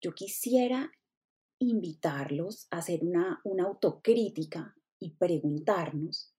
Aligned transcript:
yo 0.00 0.14
quisiera 0.14 0.90
invitarlos 1.58 2.66
a 2.70 2.78
hacer 2.78 3.04
una, 3.04 3.40
una 3.44 3.64
autocrítica 3.64 4.74
y 4.98 5.10
preguntarnos 5.10 6.34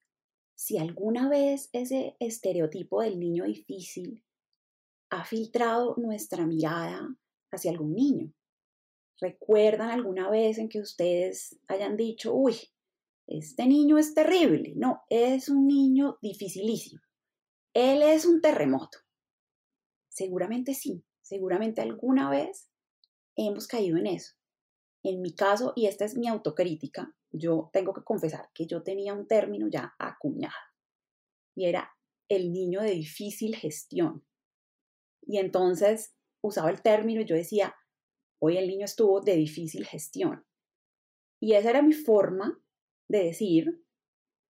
si 0.56 0.78
alguna 0.78 1.30
vez 1.30 1.70
ese 1.74 2.16
estereotipo 2.20 3.02
del 3.02 3.20
niño 3.20 3.46
difícil 3.46 4.24
ha 5.10 5.26
filtrado 5.26 5.96
nuestra 5.98 6.46
mirada 6.46 7.16
hacia 7.52 7.72
algún 7.72 7.94
niño. 7.94 8.34
¿Recuerdan 9.20 9.90
alguna 9.90 10.30
vez 10.30 10.58
en 10.58 10.70
que 10.70 10.80
ustedes 10.80 11.60
hayan 11.68 11.98
dicho, 11.98 12.34
uy, 12.34 12.56
este 13.28 13.68
niño 13.68 13.98
es 13.98 14.14
terrible? 14.14 14.74
No, 14.76 15.04
es 15.10 15.50
un 15.50 15.68
niño 15.68 16.18
dificilísimo. 16.22 17.02
Él 17.74 18.02
es 18.02 18.26
un 18.26 18.42
terremoto. 18.42 18.98
Seguramente 20.10 20.74
sí, 20.74 21.04
seguramente 21.22 21.82
alguna 21.82 22.30
vez 22.30 22.71
hemos 23.48 23.68
caído 23.68 23.98
en 23.98 24.08
eso. 24.08 24.34
En 25.04 25.22
mi 25.22 25.34
caso, 25.34 25.74
y 25.76 25.88
esta 25.88 26.06
es 26.06 26.16
mi 26.16 26.28
autocrítica, 26.28 27.16
yo 27.32 27.70
tengo 27.74 27.94
que 27.94 28.04
confesar 28.04 28.50
que 28.54 28.68
yo 28.68 28.84
tenía 28.84 29.14
un 29.14 29.28
término 29.28 29.68
ya 29.68 29.96
acuñado 29.98 30.54
y 31.56 31.66
era 31.66 31.96
el 32.30 32.52
niño 32.52 32.82
de 32.82 32.92
difícil 32.92 33.56
gestión. 33.56 34.26
Y 35.22 35.38
entonces 35.38 36.16
usaba 36.42 36.70
el 36.70 36.82
término 36.82 37.22
y 37.22 37.26
yo 37.26 37.36
decía, 37.36 37.76
hoy 38.40 38.58
el 38.58 38.68
niño 38.68 38.86
estuvo 38.86 39.22
de 39.22 39.36
difícil 39.36 39.86
gestión. 39.86 40.46
Y 41.40 41.54
esa 41.54 41.72
era 41.72 41.82
mi 41.82 41.94
forma 41.94 42.62
de 43.08 43.26
decir 43.26 43.84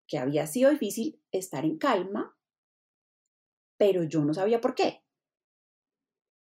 que 0.08 0.17
había 0.17 0.45
sido 0.48 0.70
difícil 0.70 1.22
estar 1.31 1.66
en 1.66 1.78
calma, 1.78 2.38
pero 3.78 4.03
yo 4.03 4.23
no 4.23 4.34
sabía 4.34 4.62
por 4.62 4.76
qué. 4.76 5.03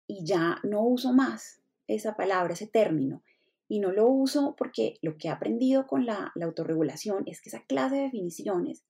Y 0.08 0.24
ya 0.24 0.58
no 0.64 0.82
uso 0.82 1.12
más 1.12 1.62
esa 1.88 2.14
palabra, 2.14 2.54
ese 2.54 2.66
término. 2.66 3.24
Y 3.68 3.80
no 3.80 3.92
lo 3.92 4.06
uso 4.08 4.54
porque 4.56 4.98
lo 5.02 5.18
que 5.18 5.28
he 5.28 5.30
aprendido 5.30 5.86
con 5.86 6.06
la, 6.06 6.32
autorregulación 6.40 7.24
es 7.26 7.42
que 7.42 7.48
esa 7.48 7.64
clase 7.64 7.96
de 7.96 8.02
definiciones 8.02 8.84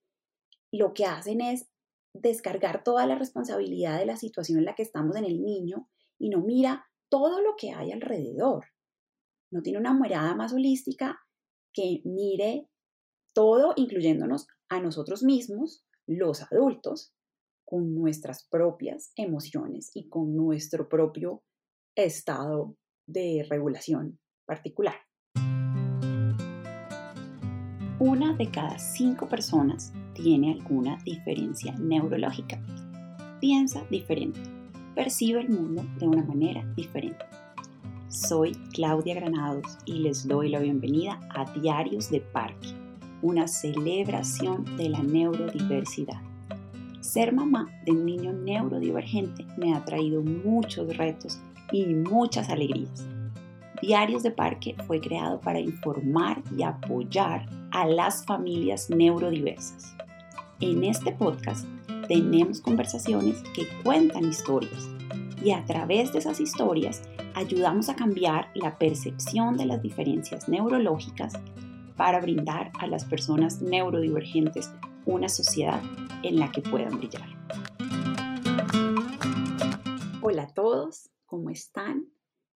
lo 0.70 0.92
que 0.92 1.06
hacen 1.06 1.40
es 1.40 1.68
descargar 2.12 2.84
toda 2.84 3.06
la 3.06 3.16
responsabilidad 3.16 3.98
de 3.98 4.06
la 4.06 4.16
situación 4.16 4.58
en 4.58 4.66
la 4.66 4.74
que 4.74 4.82
estamos 4.82 5.16
en 5.16 5.24
el 5.24 5.42
niño 5.42 5.88
y 6.18 6.28
no 6.28 6.40
mira 6.42 6.86
todo 7.08 7.40
lo 7.40 7.54
que 7.56 7.72
hay 7.72 7.90
alrededor. 7.90 8.66
No 9.50 9.62
tiene 9.62 9.78
una 9.78 9.94
mirada 9.94 10.34
más 10.34 10.52
holística 10.52 11.20
que 11.72 12.02
mire 12.04 12.68
todo, 13.32 13.72
incluyéndonos 13.76 14.46
a 14.68 14.80
nosotros 14.80 15.22
mismos, 15.22 15.84
los 16.06 16.42
adultos, 16.42 17.14
con 17.64 17.94
nuestras 17.94 18.46
propias 18.48 19.12
emociones 19.16 19.90
y 19.94 20.08
con 20.08 20.34
nuestro 20.34 20.88
propio 20.88 21.42
estado 21.94 22.76
de 23.08 23.44
regulación 23.48 24.18
particular. 24.46 24.94
Una 27.98 28.32
de 28.34 28.48
cada 28.50 28.78
cinco 28.78 29.28
personas 29.28 29.92
tiene 30.14 30.52
alguna 30.52 30.98
diferencia 31.04 31.74
neurológica. 31.74 32.62
Piensa 33.40 33.82
diferente, 33.90 34.38
percibe 34.94 35.40
el 35.40 35.48
mundo 35.48 35.84
de 35.98 36.06
una 36.06 36.22
manera 36.22 36.64
diferente. 36.76 37.24
Soy 38.08 38.52
Claudia 38.72 39.14
Granados 39.14 39.78
y 39.84 39.94
les 39.94 40.28
doy 40.28 40.50
la 40.50 40.60
bienvenida 40.60 41.18
a 41.30 41.50
Diarios 41.58 42.10
de 42.10 42.20
Parque, 42.20 42.68
una 43.22 43.48
celebración 43.48 44.64
de 44.76 44.90
la 44.90 45.02
neurodiversidad. 45.02 46.20
Ser 47.00 47.32
mamá 47.32 47.68
de 47.84 47.92
un 47.92 48.04
niño 48.04 48.32
neurodivergente 48.32 49.44
me 49.56 49.74
ha 49.74 49.84
traído 49.84 50.22
muchos 50.22 50.96
retos 50.96 51.40
y 51.72 51.86
muchas 51.86 52.48
alegrías 52.48 53.04
Diarios 53.80 54.24
de 54.24 54.32
Parque 54.32 54.74
fue 54.86 55.00
creado 55.00 55.40
para 55.40 55.60
informar 55.60 56.42
y 56.56 56.64
apoyar 56.64 57.46
a 57.70 57.86
las 57.86 58.24
familias 58.24 58.90
neurodiversas. 58.90 59.94
En 60.60 60.82
este 60.82 61.12
podcast 61.12 61.64
tenemos 62.08 62.60
conversaciones 62.60 63.40
que 63.54 63.68
cuentan 63.84 64.28
historias 64.28 64.88
y 65.44 65.52
a 65.52 65.64
través 65.64 66.12
de 66.12 66.18
esas 66.18 66.40
historias 66.40 67.02
ayudamos 67.34 67.88
a 67.88 67.94
cambiar 67.94 68.48
la 68.54 68.76
percepción 68.78 69.56
de 69.56 69.66
las 69.66 69.80
diferencias 69.80 70.48
neurológicas 70.48 71.34
para 71.96 72.20
brindar 72.20 72.72
a 72.80 72.88
las 72.88 73.04
personas 73.04 73.62
neurodivergentes 73.62 74.72
una 75.06 75.28
sociedad 75.28 75.80
en 76.24 76.40
la 76.40 76.50
que 76.50 76.62
puedan 76.62 76.98
brillar. 76.98 77.28
Hola 80.20 80.42
a 80.42 80.48
todos, 80.48 81.10
¿cómo 81.28 81.50
están? 81.50 82.10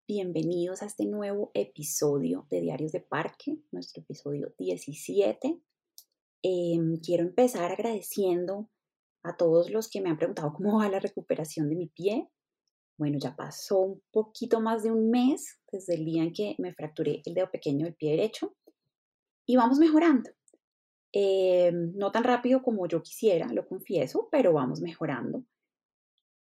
Bienvenidos 0.08 0.82
a 0.82 0.86
este 0.86 1.06
nuevo 1.06 1.52
episodio 1.54 2.48
de 2.50 2.62
Diarios 2.62 2.94
de 2.94 3.02
Parque, 3.02 3.58
nuestro 3.70 4.02
episodio 4.02 4.56
17. 4.58 5.60
Em, 6.42 6.96
quiero 7.02 7.24
empezar 7.24 7.70
agradeciendo 7.70 8.70
a 9.24 9.36
todos 9.36 9.70
los 9.72 9.90
que 9.90 10.00
me 10.00 10.10
han 10.10 10.18
preguntado 10.18 10.54
cómo 10.54 10.80
va 10.80 10.88
la 10.88 11.02
recuperación 11.02 11.68
de 11.68 11.76
mi 11.76 11.88
pie. 11.88 12.30
Bueno, 12.98 13.18
ya 13.22 13.36
pasó 13.36 13.80
un 13.80 14.02
poquito 14.10 14.62
más 14.62 14.84
de 14.84 14.92
un 14.92 15.10
mes 15.10 15.60
desde 15.70 15.96
el 15.96 16.06
día 16.06 16.24
en 16.24 16.32
que 16.32 16.56
me 16.58 16.74
fracturé 16.74 17.22
el 17.26 17.34
dedo 17.34 17.52
pequeño 17.52 17.86
del 17.86 17.96
pie 17.96 18.12
derecho 18.12 18.56
y 19.46 19.58
vamos 19.58 19.80
mejorando. 19.80 20.30
Em, 21.12 21.92
no 21.98 22.10
tan 22.14 22.24
rápido 22.24 22.64
como 22.64 22.88
yo 22.88 23.04
quisiera, 23.04 23.52
lo 23.52 23.68
confieso, 23.68 24.30
pero 24.32 24.54
vamos 24.54 24.80
mejorando. 24.80 25.44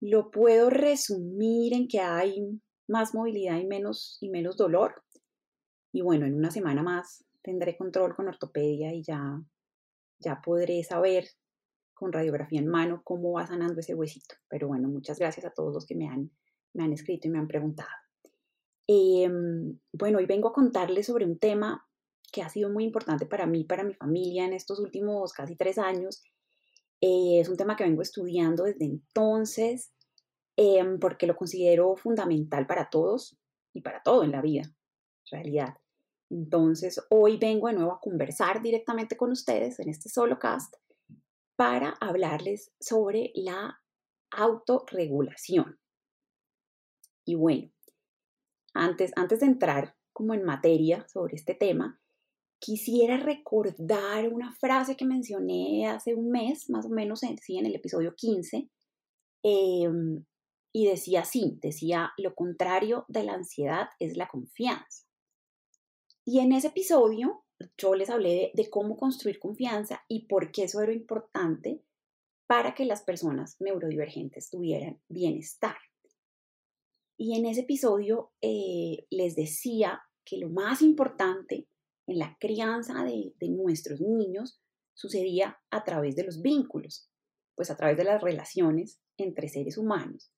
Lo 0.00 0.30
puedo 0.30 0.70
resumir 0.70 1.74
en 1.74 1.88
que 1.88 2.00
hay 2.00 2.60
más 2.88 3.14
movilidad 3.14 3.58
y 3.58 3.66
menos, 3.66 4.18
y 4.20 4.30
menos 4.30 4.56
dolor. 4.56 5.02
Y 5.92 6.02
bueno, 6.02 6.26
en 6.26 6.34
una 6.34 6.50
semana 6.50 6.82
más 6.82 7.24
tendré 7.42 7.76
control 7.76 8.14
con 8.14 8.28
ortopedia 8.28 8.92
y 8.92 9.02
ya, 9.02 9.42
ya 10.18 10.40
podré 10.42 10.82
saber 10.84 11.24
con 11.94 12.12
radiografía 12.12 12.60
en 12.60 12.66
mano 12.66 13.02
cómo 13.04 13.32
va 13.32 13.46
sanando 13.46 13.80
ese 13.80 13.94
huesito. 13.94 14.34
Pero 14.48 14.68
bueno, 14.68 14.88
muchas 14.88 15.18
gracias 15.18 15.46
a 15.46 15.52
todos 15.52 15.74
los 15.74 15.86
que 15.86 15.94
me 15.94 16.08
han, 16.08 16.30
me 16.72 16.84
han 16.84 16.92
escrito 16.92 17.28
y 17.28 17.30
me 17.30 17.38
han 17.38 17.48
preguntado. 17.48 17.90
Em, 18.86 19.78
bueno, 19.92 20.18
hoy 20.18 20.26
vengo 20.26 20.48
a 20.48 20.52
contarles 20.52 21.06
sobre 21.06 21.24
un 21.24 21.38
tema 21.38 21.86
que 22.32 22.42
ha 22.42 22.48
sido 22.48 22.70
muy 22.70 22.84
importante 22.84 23.26
para 23.26 23.46
mí, 23.46 23.64
para 23.64 23.84
mi 23.84 23.94
familia 23.94 24.44
en 24.44 24.52
estos 24.52 24.80
últimos 24.80 25.32
casi 25.32 25.56
tres 25.56 25.78
años. 25.78 26.24
Eh, 27.00 27.40
es 27.40 27.48
un 27.48 27.56
tema 27.56 27.76
que 27.76 27.84
vengo 27.84 28.02
estudiando 28.02 28.64
desde 28.64 28.84
entonces 28.84 29.92
Em, 30.62 30.98
porque 30.98 31.26
lo 31.26 31.36
considero 31.36 31.96
fundamental 31.96 32.66
para 32.66 32.90
todos 32.90 33.34
y 33.72 33.80
para 33.80 34.02
todo 34.02 34.24
en 34.24 34.30
la 34.30 34.42
vida, 34.42 34.64
en 34.64 35.30
realidad. 35.30 35.78
Entonces, 36.28 37.02
hoy 37.08 37.38
vengo 37.38 37.68
de 37.68 37.72
nuevo 37.72 37.92
a 37.92 38.00
conversar 38.00 38.60
directamente 38.60 39.16
con 39.16 39.30
ustedes 39.30 39.80
en 39.80 39.88
este 39.88 40.10
solo 40.10 40.38
cast 40.38 40.76
para 41.56 41.94
hablarles 41.98 42.72
sobre 42.78 43.32
la 43.34 43.80
autorregulación. 44.32 45.78
Y 47.24 47.36
bueno, 47.36 47.72
antes, 48.74 49.12
antes 49.16 49.40
de 49.40 49.46
entrar 49.46 49.96
como 50.12 50.34
en 50.34 50.44
materia 50.44 51.08
sobre 51.08 51.36
este 51.36 51.54
tema, 51.54 51.98
quisiera 52.60 53.16
recordar 53.16 54.28
una 54.28 54.52
frase 54.52 54.96
que 54.96 55.06
mencioné 55.06 55.86
hace 55.88 56.14
un 56.14 56.30
mes, 56.30 56.70
más 56.70 56.86
o 56.86 56.90
menos, 56.90 57.22
en, 57.22 57.38
sí, 57.38 57.58
en 57.58 57.66
el 57.66 57.74
episodio 57.74 58.14
15, 58.14 58.68
y 59.42 60.86
decía 60.86 61.22
así, 61.22 61.58
decía, 61.60 62.12
lo 62.18 62.34
contrario 62.34 63.06
de 63.08 63.24
la 63.24 63.32
ansiedad 63.32 63.88
es 63.98 64.16
la 64.16 64.28
confianza. 64.28 65.06
Y 66.24 66.40
en 66.40 66.52
ese 66.52 66.68
episodio 66.68 67.44
yo 67.76 67.94
les 67.94 68.10
hablé 68.10 68.52
de, 68.54 68.70
cómo 68.70 68.96
construir 68.96 69.38
confianza 69.38 70.04
y 70.08 70.26
por 70.26 70.52
qué 70.52 70.64
eso 70.64 70.80
era 70.80 70.92
importante 70.92 71.82
para 72.46 72.74
que 72.74 72.84
las 72.84 73.02
personas 73.02 73.56
neurodivergentes 73.60 74.50
tuvieran 74.50 75.00
bienestar. 75.08 75.76
Y 77.16 77.38
en 77.38 77.46
ese 77.46 77.62
episodio 77.62 78.32
eh, 78.40 79.06
les 79.10 79.34
decía 79.34 80.02
que 80.24 80.38
lo 80.38 80.48
más 80.48 80.82
importante 80.82 81.66
en 82.10 82.18
la 82.18 82.36
crianza 82.40 83.04
de, 83.04 83.32
nuestros 83.48 84.00
niños 84.00 84.60
sucedía 84.94 85.60
a 85.70 85.84
través 85.84 86.16
de 86.16 86.24
los 86.24 86.42
vínculos, 86.42 87.08
pues 87.54 87.70
a 87.70 87.76
través 87.76 87.96
de 87.96 88.04
las 88.04 88.20
relaciones 88.20 89.00
entre 89.16 89.48
seres 89.48 89.78
humanos. 89.78 90.32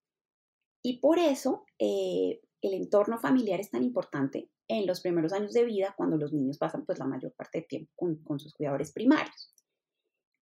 Y 0.85 1.01
por 1.01 1.19
eso 1.19 1.65
eh, 1.79 2.43
el 2.61 2.75
entorno 2.75 3.19
familiar 3.19 3.59
es 3.59 3.71
tan 3.71 3.83
importante 3.83 4.51
en 4.69 4.87
los 4.87 5.01
primeros 5.01 5.33
años 5.33 5.53
de 5.53 5.65
vida 5.65 5.95
cuando 5.97 6.19
los 6.19 6.33
niños 6.35 6.59
pasan 6.59 6.85
pues 6.85 6.99
la 6.99 7.07
mayor 7.07 7.33
parte 7.33 7.61
del 7.61 7.69
tiempo 7.69 7.91
con, 7.97 8.39
sus 8.39 8.53
cuidadores 8.53 8.93
primarios. 8.93 9.55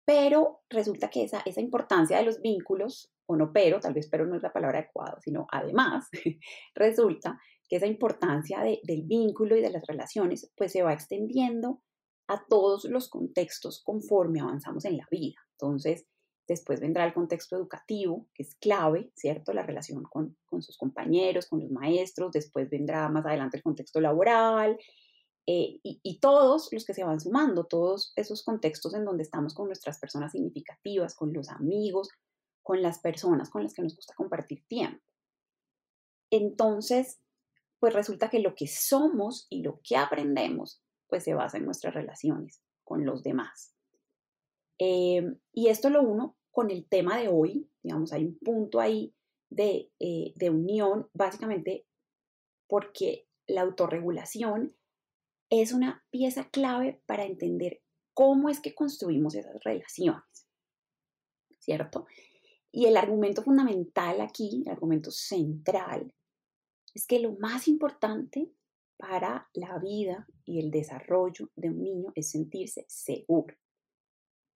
Pero 0.04 0.62
resulta 0.68 1.10
que 1.10 1.22
esa, 1.22 1.42
esa 1.46 1.60
importancia 1.60 2.18
de 2.18 2.24
los 2.24 2.40
vínculos, 2.40 3.12
o 3.26 3.36
no 3.36 3.52
pero, 3.52 3.78
tal 3.78 3.94
vez 3.94 4.08
pero 4.10 4.26
no 4.26 4.34
es 4.34 4.42
la 4.42 4.52
palabra 4.52 4.80
adecuada, 4.80 5.20
sino 5.20 5.46
además, 5.52 6.08
resulta 6.74 7.38
que 7.70 7.76
esa 7.76 7.86
importancia 7.86 8.60
del 8.60 9.02
vínculo 9.04 9.56
y 9.56 9.62
de 9.62 9.70
las 9.70 9.86
relaciones 9.86 10.52
pues 10.56 10.72
se 10.72 10.82
va 10.82 10.92
extendiendo 10.92 11.80
a 12.28 12.44
todos 12.46 12.84
los 12.84 13.08
contextos 13.08 13.82
conforme 13.82 14.40
avanzamos 14.40 14.84
en 14.84 14.98
la 14.98 15.06
vida. 15.10 15.36
Entonces, 15.52 16.04
Después 16.50 16.80
vendrá 16.80 17.04
el 17.06 17.14
contexto 17.14 17.54
educativo, 17.54 18.26
que 18.34 18.42
es 18.42 18.56
clave, 18.56 19.12
¿cierto? 19.14 19.52
La 19.52 19.62
relación 19.62 20.02
con, 20.02 20.36
sus 20.62 20.76
compañeros, 20.76 21.46
con 21.46 21.60
los 21.60 21.70
maestros. 21.70 22.32
Después 22.32 22.68
vendrá 22.68 23.08
más 23.08 23.24
adelante 23.24 23.58
el 23.58 23.62
contexto 23.62 24.00
laboral. 24.00 24.76
Eh, 25.46 25.78
y, 25.84 26.18
todos 26.18 26.68
los 26.72 26.84
que 26.84 26.92
se 26.92 27.04
van 27.04 27.20
sumando, 27.20 27.66
todos 27.66 28.12
esos 28.16 28.42
contextos 28.42 28.94
en 28.94 29.04
donde 29.04 29.22
estamos 29.22 29.54
con 29.54 29.68
nuestras 29.68 30.00
personas 30.00 30.32
significativas, 30.32 31.14
con 31.14 31.32
los 31.32 31.50
amigos, 31.50 32.08
con 32.64 32.82
las 32.82 32.98
personas 32.98 33.48
con 33.48 33.62
las 33.62 33.72
que 33.72 33.82
nos 33.82 33.94
gusta 33.94 34.14
compartir 34.16 34.64
tiempo. 34.66 35.04
Entonces, 36.32 37.20
pues 37.80 37.94
resulta 37.94 38.28
que 38.28 38.38
lo 38.38 38.54
que 38.54 38.66
somos 38.68 39.46
y 39.48 39.62
lo 39.62 39.80
que 39.82 39.96
aprendemos, 39.96 40.82
pues 41.08 41.24
se 41.24 41.34
basa 41.34 41.56
en 41.56 41.64
nuestras 41.64 41.94
relaciones 41.94 42.62
con 42.84 43.04
los 43.04 43.22
demás. 43.22 43.74
Eh, 44.78 45.22
y 45.52 45.68
esto 45.68 45.90
lo 45.90 46.02
uno 46.02 46.36
con 46.50 46.70
el 46.70 46.86
tema 46.86 47.18
de 47.18 47.28
hoy, 47.28 47.68
digamos, 47.82 48.12
hay 48.12 48.24
un 48.26 48.38
punto 48.38 48.80
ahí 48.80 49.14
de, 49.48 49.90
eh, 49.98 50.32
de 50.36 50.50
unión, 50.50 51.08
básicamente 51.14 51.86
porque 52.68 53.26
la 53.46 53.62
autorregulación 53.62 54.76
es 55.48 55.72
una 55.72 56.04
pieza 56.10 56.48
clave 56.50 57.02
para 57.06 57.24
entender 57.24 57.82
cómo 58.14 58.48
es 58.48 58.60
que 58.60 58.74
construimos 58.74 59.34
esas 59.34 59.62
relaciones, 59.64 60.46
¿cierto? 61.58 62.06
Y 62.70 62.86
el 62.86 62.96
argumento 62.96 63.42
fundamental 63.42 64.20
aquí, 64.20 64.62
el 64.64 64.72
argumento 64.72 65.10
central, 65.10 66.12
es 66.94 67.06
que 67.06 67.20
lo 67.20 67.32
más 67.32 67.68
importante 67.68 68.50
para 68.96 69.48
la 69.54 69.78
vida 69.78 70.26
y 70.44 70.60
el 70.60 70.70
desarrollo 70.70 71.50
de 71.56 71.70
un 71.70 71.82
niño 71.82 72.12
es 72.14 72.30
sentirse 72.30 72.84
seguro. 72.88 73.56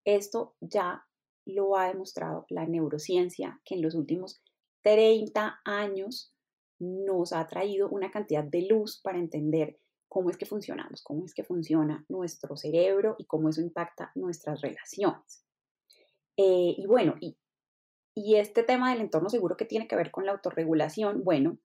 Esto 0.05 0.55
ya 0.61 1.07
lo 1.47 1.77
ha 1.77 1.89
demostrado 1.89 2.47
la 2.51 2.67
neurociencia, 2.67 3.61
que 3.65 3.75
en 3.75 3.83
los 3.83 3.95
últimos 3.95 4.43
30 4.83 5.61
años 5.65 6.35
nos 6.79 7.33
ha 7.33 7.47
traído 7.47 7.89
una 7.89 8.11
cantidad 8.11 8.45
de 8.45 8.63
luz 8.63 9.01
para 9.03 9.19
entender 9.19 9.79
cómo 10.09 10.31
es 10.31 10.37
que 10.37 10.47
funcionamos, 10.47 11.03
cómo 11.03 11.25
es 11.25 11.35
que 11.35 11.45
funciona 11.45 12.05
nuestro 12.09 12.57
cerebro 12.57 13.17
y 13.19 13.25
cómo 13.25 13.49
eso 13.49 13.61
impacta 13.61 14.13
nuestras 14.15 14.61
relaciones. 14.61 15.45
Eh, 16.37 16.75
y 16.77 16.87
bueno, 16.87 17.15
y, 17.21 17.37
y 18.15 18.37
este 18.37 18.63
tema 18.63 18.91
del 18.91 19.01
entorno 19.01 19.29
seguro 19.31 19.57
que 19.57 19.65
tiene 19.65 19.89
que 19.89 19.97
ver 19.97 20.11
con 20.11 20.27
la 20.27 20.33
autorregulación, 20.33 21.25
bueno, 21.25 21.59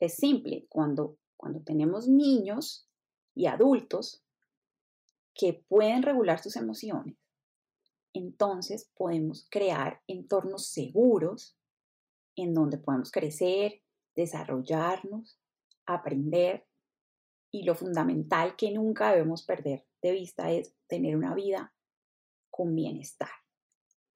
es 0.00 0.14
simple. 0.14 0.66
Cuando, 0.68 1.16
cuando 1.36 1.60
tenemos 1.60 2.08
niños 2.08 2.88
y 3.34 3.46
adultos 3.46 4.22
que 5.34 5.64
pueden 5.68 6.02
regular 6.02 6.42
sus 6.42 6.56
emociones, 6.56 7.16
entonces 8.12 8.90
podemos 8.96 9.46
crear 9.50 10.02
entornos 10.08 10.66
seguros 10.66 11.56
en 12.34 12.54
donde 12.54 12.78
podemos 12.78 13.12
crecer, 13.12 13.82
desarrollarnos, 14.16 15.38
aprender 15.86 16.66
y 17.50 17.64
lo 17.64 17.74
fundamental 17.74 18.56
que 18.56 18.70
nunca 18.70 19.12
debemos 19.12 19.42
perder 19.42 19.86
de 20.02 20.12
vista 20.12 20.50
es 20.50 20.74
tener 20.86 21.16
una 21.16 21.34
vida 21.34 21.72
con 22.50 22.74
bienestar. 22.74 23.30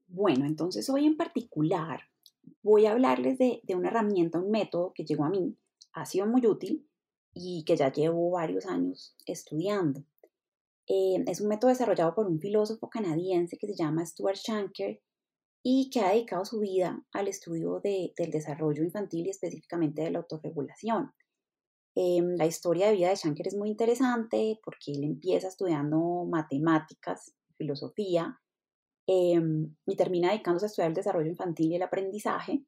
Bueno, 0.07 0.47
entonces 0.47 0.89
hoy 0.89 1.07
en 1.07 1.17
particular 1.17 2.03
voy 2.63 2.87
a 2.87 2.93
hablarles 2.93 3.39
de, 3.39 3.61
una 3.75 3.89
herramienta, 3.89 4.39
un 4.39 4.51
método 4.51 4.93
que 4.95 5.05
llegó 5.05 5.25
a 5.25 5.31
mí, 5.31 5.57
ha 5.95 6.07
sido 6.07 6.27
muy 6.27 6.47
útil 6.47 6.89
y 7.33 7.65
que 7.65 7.77
ya 7.77 7.93
llevo 7.93 8.31
varios 8.31 8.67
años 8.67 9.17
estudiando. 9.27 10.05
Eh, 10.87 11.25
es 11.27 11.41
un 11.41 11.49
método 11.49 11.71
desarrollado 11.71 12.15
por 12.15 12.27
un 12.27 12.41
filósofo 12.41 12.91
canadiense 12.91 13.57
que 13.57 13.67
se 13.67 13.75
llama 13.75 14.05
Stuart 14.05 14.37
Shanker 14.37 15.01
y 15.63 15.89
que 15.91 16.01
ha 16.01 16.11
dedicado 16.11 16.45
su 16.45 16.61
vida 16.61 17.03
al 17.13 17.29
estudio 17.29 17.81
del 17.81 18.31
desarrollo 18.31 18.85
infantil 18.85 19.27
y 19.27 19.31
específicamente 19.31 20.03
de 20.03 20.11
la 20.11 20.19
autorregulación. 20.19 21.13
Eh, 21.97 22.21
la 22.37 22.45
historia 22.45 22.89
de 22.89 22.97
vida 22.97 23.09
de 23.09 23.17
Shanker 23.17 23.47
es 23.49 23.57
muy 23.57 23.71
interesante 23.71 24.61
porque 24.63 24.93
él 24.93 25.05
empieza 25.05 25.49
estudiando 25.49 26.27
matemáticas, 26.29 27.35
filosofía, 27.57 28.41
eh, 29.07 29.41
y 29.87 29.97
termina 29.97 30.31
dedicándose 30.31 30.67
a 30.67 30.69
estudiar 30.69 30.89
el 30.89 30.95
desarrollo 30.95 31.31
infantil 31.31 31.73
y 31.73 31.77
el 31.77 31.83
aprendizaje. 31.83 32.65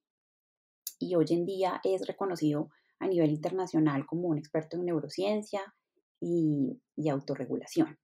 Y 0.99 1.15
hoy 1.15 1.27
en 1.31 1.45
día 1.45 1.81
es 1.85 2.07
reconocido 2.07 2.71
a 2.99 3.09
nivel 3.09 3.31
internacional 3.31 4.07
como 4.07 4.29
un 4.29 4.39
experto 4.39 4.77
en 4.77 4.87
neurociencia 4.87 5.61
y, 6.21 6.81
y 6.97 7.09
autorregulación. 7.09 7.99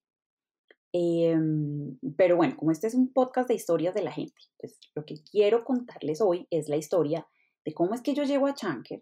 Em, 0.95 1.99
pero 2.17 2.37
bueno, 2.37 2.55
como 2.57 2.71
este 2.71 2.87
es 2.87 2.95
un 2.95 3.13
podcast 3.13 3.49
de 3.49 3.55
historias 3.55 3.95
de 3.95 4.03
la 4.03 4.13
gente, 4.13 4.43
pues 4.59 4.79
lo 4.95 5.07
que 5.07 5.23
quiero 5.23 5.65
contarles 5.65 6.21
hoy 6.21 6.47
es 6.51 6.69
la 6.69 6.77
historia 6.77 7.27
de 7.65 7.73
cómo 7.73 7.95
es 7.95 8.03
que 8.03 8.13
yo 8.13 8.25
llego 8.25 8.47
a 8.47 8.55
Chanker 8.55 9.01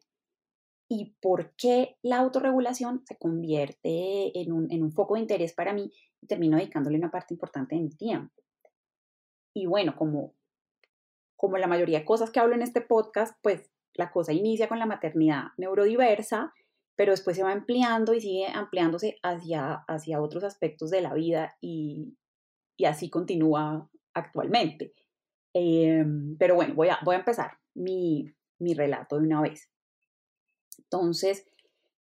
y 0.88 1.16
por 1.20 1.54
qué 1.56 1.96
la 2.02 2.18
autorregulación 2.18 3.02
se 3.06 3.16
convierte 3.16 4.38
en 4.40 4.52
un, 4.52 4.70
en 4.70 4.82
un 4.82 4.92
foco 4.92 5.14
de 5.14 5.20
interés 5.20 5.52
para 5.52 5.72
mí 5.72 5.92
y 6.20 6.26
termino 6.26 6.56
dedicándole 6.56 6.98
una 6.98 7.10
parte 7.10 7.34
importante 7.34 7.74
de 7.74 7.82
mi 7.82 7.90
tiempo. 7.90 8.34
Y 9.54 9.66
bueno, 9.66 9.96
como, 9.96 10.34
como 11.36 11.58
la 11.58 11.66
mayoría 11.66 12.00
de 12.00 12.04
cosas 12.04 12.30
que 12.30 12.38
hablo 12.38 12.54
en 12.54 12.62
este 12.62 12.80
podcast, 12.80 13.36
pues 13.42 13.70
la 13.94 14.10
cosa 14.10 14.32
inicia 14.32 14.68
con 14.68 14.78
la 14.78 14.86
maternidad 14.86 15.48
neurodiversa 15.56 16.52
pero 17.00 17.12
después 17.12 17.34
se 17.34 17.42
va 17.42 17.52
ampliando 17.52 18.12
y 18.12 18.20
sigue 18.20 18.46
ampliándose 18.46 19.16
hacia, 19.22 19.84
hacia 19.88 20.20
otros 20.20 20.44
aspectos 20.44 20.90
de 20.90 21.00
la 21.00 21.14
vida 21.14 21.56
y, 21.58 22.14
y 22.76 22.84
así 22.84 23.08
continúa 23.08 23.88
actualmente. 24.12 24.92
Em, 25.54 26.36
pero 26.36 26.56
bueno, 26.56 26.74
voy 26.74 26.88
a, 26.88 26.98
voy 27.02 27.14
a 27.14 27.20
empezar 27.20 27.52
mi, 27.74 28.30
mi 28.58 28.74
relato 28.74 29.16
de 29.16 29.26
una 29.26 29.40
vez. 29.40 29.70
Entonces, 30.76 31.46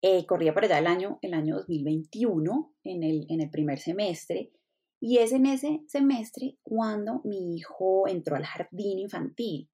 eh, 0.02 0.26
corría 0.26 0.54
por 0.54 0.66
allá 0.66 0.80
el 0.80 0.88
año, 0.88 1.20
el 1.22 1.36
año 1.36 1.56
2021, 1.56 2.74
en 2.84 3.04
el, 3.04 3.28
en 3.30 3.40
el 3.40 3.50
primer 3.50 3.80
semestre, 3.80 4.52
y 5.00 5.20
es 5.20 5.32
en 5.32 5.46
ese 5.46 5.86
semestre 5.88 6.58
cuando 6.64 7.22
mi 7.24 7.56
hijo 7.56 8.10
entró 8.10 8.36
al 8.36 8.44
jardín 8.44 9.00
infantil. 9.00 9.70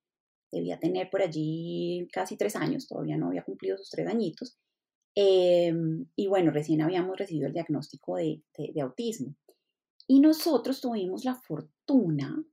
Debía 0.51 0.79
tener 0.79 1.09
por 1.09 1.21
allí 1.21 2.07
casi 2.11 2.37
tres 2.37 2.55
años, 2.55 2.87
todavía 2.87 3.17
no 3.17 3.27
había 3.27 3.43
cumplido 3.43 3.77
sus 3.77 3.89
tres 3.89 4.07
añitos. 4.07 4.57
Em, 5.19 6.05
y 6.15 6.27
bueno, 6.27 6.51
recién 6.51 6.81
habíamos 6.81 7.17
recibido 7.17 7.47
el 7.47 7.53
diagnóstico 7.53 8.17
de, 8.17 8.43
autismo. 8.79 9.35
Y 10.07 10.19
nosotros 10.19 10.79
tuvimos 10.79 11.25
la 11.25 11.33
fortuna 11.33 12.45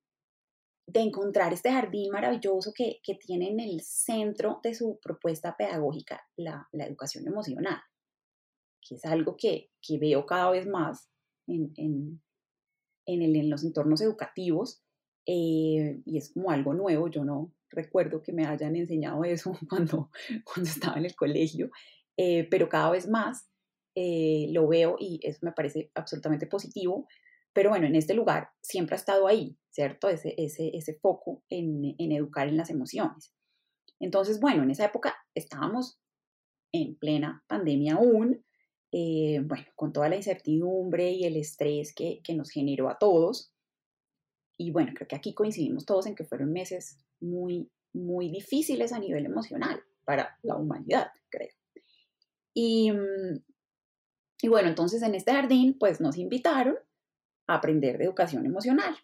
de 0.87 1.01
encontrar 1.01 1.53
este 1.53 1.71
jardín 1.71 2.11
maravilloso 2.11 2.73
que, 2.75 3.01
tiene 3.21 3.51
en 3.51 3.61
el 3.61 3.83
centro 3.83 4.61
de 4.63 4.75
su 4.75 4.99
propuesta 5.03 5.55
pedagógica 5.57 6.27
la, 6.37 6.67
educación 6.73 7.29
emocional, 7.29 7.81
que 8.81 8.95
es 8.95 9.05
algo 9.05 9.37
que, 9.37 9.71
veo 10.01 10.25
cada 10.25 10.51
vez 10.51 10.67
más 10.67 11.11
en, 11.47 11.71
en, 11.77 12.23
en, 13.05 13.51
los 13.51 13.63
entornos 13.63 14.01
educativos 14.01 14.83
eh, 15.27 16.01
y 16.05 16.17
es 16.17 16.33
como 16.33 16.51
algo 16.51 16.73
nuevo. 16.73 17.09
Yo 17.09 17.25
no 17.25 17.53
recuerdo 17.75 18.23
que 18.23 18.33
me 18.33 18.47
hayan 18.47 18.77
enseñado 18.77 19.25
eso 19.25 19.53
cuando, 19.69 20.11
cuando 20.45 20.71
estaba 20.71 20.97
en 20.99 21.07
el 21.07 21.15
colegio 21.15 21.71
eh, 22.17 22.47
pero 22.51 22.69
cada 22.69 22.91
vez 22.91 23.09
más 23.09 23.49
eh, 23.95 24.49
lo 24.51 24.69
veo 24.69 24.97
y 24.99 25.21
eso 25.23 25.39
me 25.43 25.53
parece 25.53 25.91
absolutamente 25.95 26.47
positivo. 26.47 27.07
Pero 27.53 27.71
bueno, 27.71 27.87
en 27.87 27.97
este 27.97 28.15
lugar 28.15 28.51
siempre 28.61 28.95
ha 28.95 28.99
estado 28.99 29.27
ahí, 29.27 29.57
¿cierto? 29.71 30.09
Ese, 30.09 30.35
ese, 30.39 30.77
ese 30.77 30.95
foco 30.95 31.43
en, 31.49 31.95
en 31.99 32.13
educar 32.13 32.49
en 32.49 32.57
las 32.57 32.71
emociones. 32.71 33.33
Entonces, 34.01 34.41
bueno, 34.41 34.65
en 34.65 34.71
esa 34.71 34.87
época 34.87 35.15
estábamos 35.35 36.01
en 36.73 36.97
plena 36.97 37.45
pandemia 37.47 37.95
aún, 37.95 38.45
eh, 38.91 39.41
bueno, 39.45 39.67
con 39.77 39.93
toda 39.93 40.09
la 40.09 40.17
incertidumbre 40.17 41.13
y 41.13 41.25
el 41.25 41.37
estrés 41.37 41.95
que, 41.95 42.21
que, 42.25 42.35
nos 42.35 42.51
generó 42.51 42.89
a 42.89 42.99
todos. 42.99 43.53
Y 44.59 44.73
bueno, 44.73 44.93
creo 44.95 45.07
que 45.07 45.17
aquí 45.17 45.35
coincidimos 45.35 45.87
todos 45.87 46.07
en 46.07 46.17
que 46.17 46.25
fueron 46.25 46.53
meses 46.53 46.99
muy, 47.25 47.71
muy 47.93 48.29
difíciles 48.29 48.93
a 48.93 48.99
nivel 48.99 49.27
emocional 49.27 49.81
para 50.05 50.39
la 50.43 50.57
humanidad, 50.57 51.09
creo. 51.31 51.51
Y, 52.53 52.93
mm, 52.93 53.43
y 54.43 54.49
bueno, 54.49 54.69
entonces 54.69 55.03
en 55.03 55.15
este 55.15 55.33
jardín 55.33 55.77
pues 55.79 56.01
nos 56.01 56.17
invitaron 56.19 56.77
a 57.47 57.55
aprender 57.57 57.99
de 57.99 58.05
educación 58.05 58.47
emocional, 58.47 58.95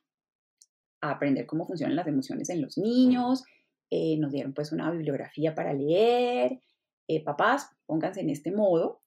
a 1.01 1.13
aprender 1.13 1.47
cómo 1.47 1.67
funcionan 1.67 1.97
las 1.97 2.07
emociones 2.07 2.51
en 2.51 2.63
los 2.63 2.77
niños, 2.79 3.45
eh, 3.91 4.17
nos 4.19 4.33
dieron 4.33 4.55
pues 4.55 4.71
una 4.71 4.91
bibliografía 4.91 5.55
para 5.55 5.73
leer, 5.73 6.61
eh, 7.09 7.25
papás, 7.25 7.71
pónganse 7.87 8.21
en 8.21 8.31
este 8.31 8.53
modo. 8.53 9.03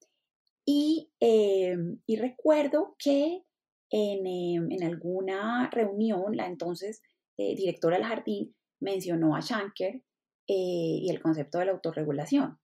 Y, 0.66 1.12
eh, 1.20 1.78
y 2.06 2.16
recuerdo 2.18 2.96
que 2.98 3.44
en, 3.90 4.26
en, 4.72 4.84
alguna 4.84 5.70
reunión, 5.72 6.36
la 6.36 6.48
entonces 6.48 7.02
directora 7.38 7.98
del 7.98 8.06
jardín 8.06 8.56
mencionó 8.80 9.36
a 9.36 9.42
Shanker 9.42 10.04
y 10.46 11.08
el 11.10 11.22
concepto 11.22 11.60
de 11.60 11.66
la 11.66 11.72
autorregulación. 11.72 12.60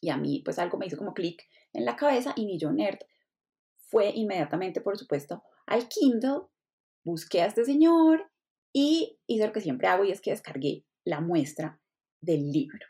Y 0.00 0.10
a 0.10 0.16
mí, 0.16 0.42
pues 0.44 0.58
algo 0.58 0.78
me 0.78 0.86
hizo 0.86 0.96
como 0.96 1.14
clic 1.14 1.42
en 1.72 1.84
la 1.84 1.96
cabeza 1.96 2.32
y 2.36 2.46
mi 2.46 2.58
nerd 2.58 2.98
fue 3.88 4.10
inmediatamente, 4.14 4.80
por 4.80 4.98
supuesto, 4.98 5.42
al 5.66 5.88
Kindle, 5.88 6.42
busqué 7.04 7.42
a 7.42 7.46
este 7.46 7.64
señor 7.64 8.30
Y 8.72 9.18
hice 9.26 9.46
lo 9.46 9.52
que 9.52 9.60
siempre 9.60 9.88
hago 9.88 10.04
y 10.04 10.10
es 10.10 10.20
que 10.20 10.32
descargué 10.32 10.84
la 11.04 11.20
muestra 11.20 11.80
del 12.20 12.50
libro. 12.50 12.86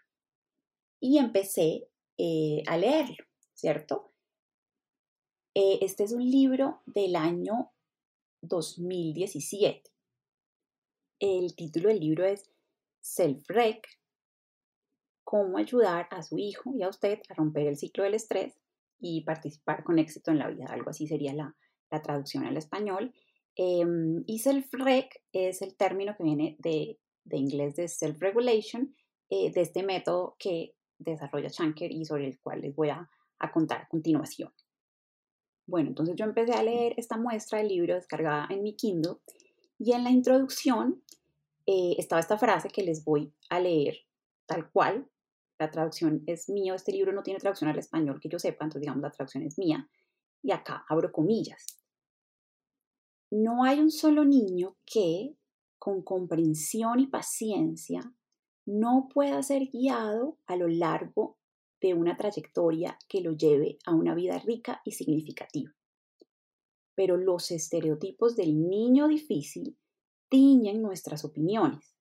Y 1.01 1.19
empecé 1.19 1.89
eh, 2.19 2.63
a 2.67 2.77
leerlo, 2.77 3.25
¿cierto? 3.55 4.13
Eh, 5.55 5.79
este 5.83 6.05
es 6.05 6.13
un 6.13 6.29
libro 6.29 6.83
del 6.87 7.15
año 7.15 7.73
2017. 8.43 9.91
El 11.19 11.55
título 11.57 11.89
del 11.89 12.01
libro 12.01 12.27
es 12.27 12.51
Self-Rec, 13.01 13.89
cómo 15.25 15.57
ayudar 15.57 16.09
a 16.11 16.23
su 16.23 16.39
hijo 16.39 16.75
y 16.75 16.83
a 16.83 16.91
usted 16.91 17.21
a 17.31 17.35
romper 17.35 17.67
el 17.69 17.79
ciclo 17.79 18.05
del 18.05 18.15
estrés 18.15 18.61
y 19.01 19.23
participar 19.25 19.83
con 19.83 19.99
éxito 19.99 20.31
en 20.31 20.39
la 20.39 20.49
vida. 20.49 20.67
Algo 20.69 20.91
así 20.91 21.07
sería 21.07 21.33
la, 21.33 21.55
traducción 22.03 22.45
al 22.45 22.59
español. 22.59 23.15
Em, 23.55 24.25
y 24.27 24.41
self-rec 24.41 25.23
es 25.33 25.63
el 25.63 25.75
término 25.77 26.15
que 26.17 26.25
viene 26.25 26.57
de, 26.59 26.99
inglés 27.31 27.77
de 27.77 27.89
self-regulation, 27.89 28.95
eh, 29.31 29.51
de 29.51 29.61
este 29.63 29.83
método 29.83 30.37
que 30.39 30.75
desarrolla 30.99 31.49
Shanker 31.49 31.91
y 31.91 32.05
sobre 32.05 32.27
el 32.27 32.39
cual 32.41 32.61
les 32.61 32.75
voy 32.75 32.91
a, 32.91 33.09
contar 33.55 33.83
a 33.83 33.89
continuación. 33.89 34.53
Bueno, 35.67 35.89
entonces 35.89 36.15
yo 36.17 36.27
empecé 36.27 36.53
a 36.53 36.63
leer 36.63 36.95
esta 36.99 37.17
muestra 37.17 37.59
del 37.59 37.69
libro 37.69 37.95
descargada 37.95 38.47
en 38.51 38.63
mi 38.63 38.77
Kindle 38.77 39.17
y 39.79 39.93
en 39.93 40.05
la 40.05 40.11
introducción 40.11 41.03
eh, 41.67 41.95
estaba 41.99 42.21
esta 42.21 42.39
frase 42.39 42.69
que 42.69 42.83
les 42.83 43.05
voy 43.05 43.33
a 43.51 43.61
leer 43.61 43.97
tal 44.47 44.71
cual 44.71 45.09
la 45.59 45.71
traducción 45.71 46.23
es 46.27 46.49
mía, 46.49 46.75
este 46.75 46.93
libro 46.93 47.13
no 47.13 47.23
tiene 47.23 47.41
traducción 47.41 47.71
al 47.71 47.79
español 47.79 48.21
que 48.21 48.29
yo 48.29 48.39
sepa, 48.39 48.65
entonces 48.65 48.83
digamos 48.83 49.03
la 49.03 49.11
traducción 49.11 49.45
es 49.45 49.59
mía. 49.59 49.89
Y 50.43 50.53
acá 50.53 50.85
abro 50.89 51.11
comillas. 51.13 51.65
No 53.31 53.65
hay 53.65 53.81
un 53.81 53.91
solo 53.91 54.25
niño 54.25 54.77
que, 54.85 55.35
con 55.79 56.03
comprensión 56.03 57.01
y 57.01 57.07
paciencia, 57.07 58.13
no 58.67 59.09
pueda 59.13 59.43
ser 59.43 59.67
guiado 59.67 60.39
a 60.47 60.57
lo 60.57 60.69
largo 60.69 61.39
de 61.81 61.95
una 61.95 62.17
trayectoria 62.17 62.99
que 63.09 63.21
lo 63.21 63.33
lleve 63.33 63.79
a 63.87 63.95
una 63.95 64.15
vida 64.15 64.39
rica 64.39 64.81
y 64.85 64.93
significativa. 64.93 65.73
Pero 66.97 67.17
los 67.17 67.53
estereotipos 67.53 68.35
del 68.35 68.69
niño 68.69 69.07
difícil 69.07 69.79
tiñen 70.29 70.83
nuestras 70.83 71.25
opiniones, 71.25 71.95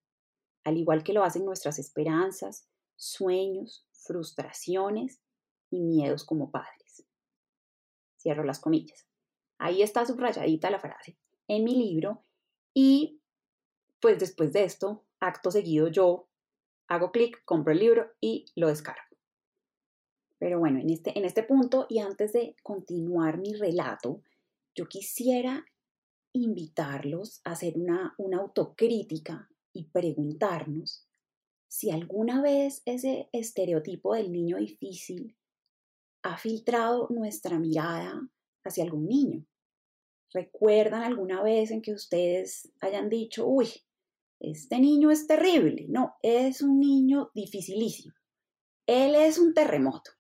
al 0.63 0.77
igual 0.77 1.03
que 1.03 1.13
lo 1.13 1.23
hacen 1.23 1.45
nuestras 1.45 1.77
esperanzas, 1.77 2.67
sueños, 2.95 3.87
frustraciones 3.91 5.21
y 5.69 5.81
miedos 5.81 6.23
como 6.23 6.49
padres. 6.49 7.05
Cierro 8.17 8.43
las 8.43 8.59
comillas. 8.59 9.05
Ahí 9.59 9.83
está 9.83 10.03
subrayadita 10.05 10.71
la 10.71 10.79
frase 10.79 11.19
en 11.47 11.63
mi 11.63 11.75
libro 11.75 12.23
y 12.73 13.21
pues 13.99 14.17
después 14.17 14.53
de 14.53 14.63
esto, 14.63 15.05
acto 15.19 15.51
seguido 15.51 15.87
yo 15.89 16.27
hago 16.87 17.11
clic, 17.11 17.43
compro 17.45 17.73
el 17.73 17.79
libro 17.79 18.11
y 18.19 18.45
lo 18.55 18.67
descargo. 18.67 19.01
Pero 20.37 20.59
bueno, 20.59 20.79
en 20.79 20.89
este, 20.89 21.17
en 21.17 21.25
este 21.25 21.43
punto 21.43 21.85
y 21.89 21.99
antes 21.99 22.33
de 22.33 22.55
continuar 22.61 23.37
mi 23.37 23.53
relato, 23.53 24.21
yo 24.75 24.88
quisiera 24.88 25.65
invitarlos 26.34 27.41
a 27.46 27.51
hacer 27.51 27.77
una, 27.77 28.13
una 28.17 28.39
autocrítica 28.39 29.50
y 29.74 29.86
preguntarnos 29.86 31.08
si 31.67 31.91
alguna 31.91 32.41
vez 32.41 32.82
ese 32.86 33.29
estereotipo 33.32 34.13
del 34.13 34.32
niño 34.32 34.58
difícil 34.58 35.36
ha 36.24 36.38
filtrado 36.38 37.08
nuestra 37.10 37.58
mirada 37.60 38.22
hacia 38.63 38.84
algún 38.84 39.08
niño. 39.08 39.46
¿Recuerdan 40.34 41.03
alguna 41.03 41.41
vez 41.41 41.72
en 41.72 41.82
que 41.82 41.94
ustedes 41.94 42.72
hayan 42.82 43.10
dicho, 43.10 43.48
uy, 43.48 43.70
este 44.39 44.79
niño 44.79 45.12
es 45.12 45.27
terrible? 45.27 45.86
No, 45.88 46.15
es 46.22 46.62
un 46.62 46.79
niño 46.79 47.32
dificilísimo. 47.34 48.13
Él 48.86 49.15
es 49.15 49.38
un 49.38 49.53
terremoto. 49.53 50.12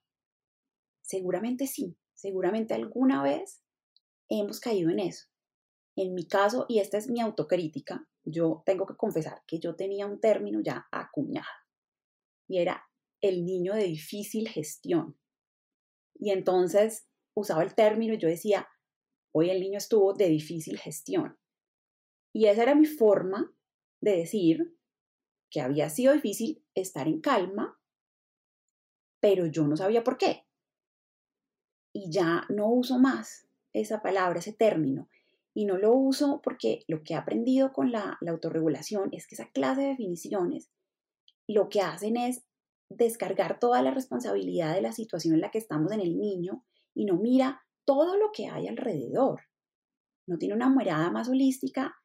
Seguramente 1.01 1.67
sí, 1.67 1.97
seguramente 2.13 2.73
alguna 2.73 3.21
vez 3.21 3.64
hemos 4.29 4.59
caído 4.59 4.89
en 4.89 4.99
eso. 4.99 5.27
En 5.95 6.13
mi 6.13 6.27
caso, 6.27 6.65
y 6.67 6.79
esta 6.79 6.97
es 6.97 7.09
mi 7.09 7.21
autocrítica, 7.21 8.07
yo 8.23 8.63
tengo 8.65 8.85
que 8.85 8.95
confesar 8.95 9.43
que 9.47 9.59
yo 9.59 9.75
tenía 9.75 10.07
un 10.07 10.19
término 10.19 10.59
ya 10.61 10.87
acuñado 10.91 11.45
y 12.47 12.59
era 12.59 12.83
el 13.21 13.45
niño 13.45 13.73
de 13.73 13.83
difícil 13.83 14.47
gestión. 14.49 15.17
Y 16.15 16.31
entonces 16.31 17.07
usaba 17.33 17.63
el 17.63 17.75
término 17.75 18.13
y 18.13 18.17
yo 18.17 18.27
decía, 18.27 18.67
hoy 19.33 19.49
el 19.49 19.59
niño 19.59 19.77
estuvo 19.77 20.13
de 20.13 20.27
difícil 20.27 20.77
gestión. 20.77 21.37
Y 22.33 22.45
esa 22.47 22.63
era 22.63 22.75
mi 22.75 22.85
forma 22.85 23.53
de 24.01 24.17
decir 24.17 24.77
que 25.49 25.61
había 25.61 25.89
sido 25.89 26.13
difícil 26.13 26.63
estar 26.73 27.07
en 27.07 27.21
calma, 27.21 27.79
pero 29.19 29.45
yo 29.47 29.67
no 29.67 29.75
sabía 29.75 30.03
por 30.03 30.17
qué. 30.17 30.45
Y 31.93 32.11
ya 32.11 32.45
no 32.49 32.69
uso 32.69 32.99
más 32.99 33.44
esa 33.81 34.01
palabra, 34.01 34.39
ese 34.39 34.53
término. 34.53 35.09
Y 35.53 35.65
no 35.65 35.77
lo 35.77 35.93
uso 35.93 36.41
porque 36.43 36.83
lo 36.87 37.03
que 37.03 37.13
he 37.13 37.17
aprendido 37.17 37.71
con 37.71 37.91
la, 37.91 38.17
autorregulación 38.27 39.09
es 39.11 39.27
que 39.27 39.35
esa 39.35 39.49
clase 39.51 39.81
de 39.81 39.87
definiciones 39.89 40.69
lo 41.47 41.69
que 41.69 41.81
hacen 41.81 42.17
es 42.17 42.43
descargar 42.89 43.59
toda 43.59 43.81
la 43.81 43.91
responsabilidad 43.91 44.73
de 44.73 44.81
la 44.81 44.91
situación 44.91 45.35
en 45.35 45.41
la 45.41 45.51
que 45.51 45.59
estamos 45.59 45.91
en 45.91 46.01
el 46.01 46.17
niño 46.17 46.65
y 46.93 47.05
no 47.05 47.17
mira 47.17 47.61
todo 47.85 48.17
lo 48.17 48.31
que 48.33 48.47
hay 48.47 48.67
alrededor. 48.67 49.41
No 50.27 50.37
tiene 50.37 50.55
una 50.55 50.69
mirada 50.69 51.11
más 51.11 51.29
holística 51.29 51.95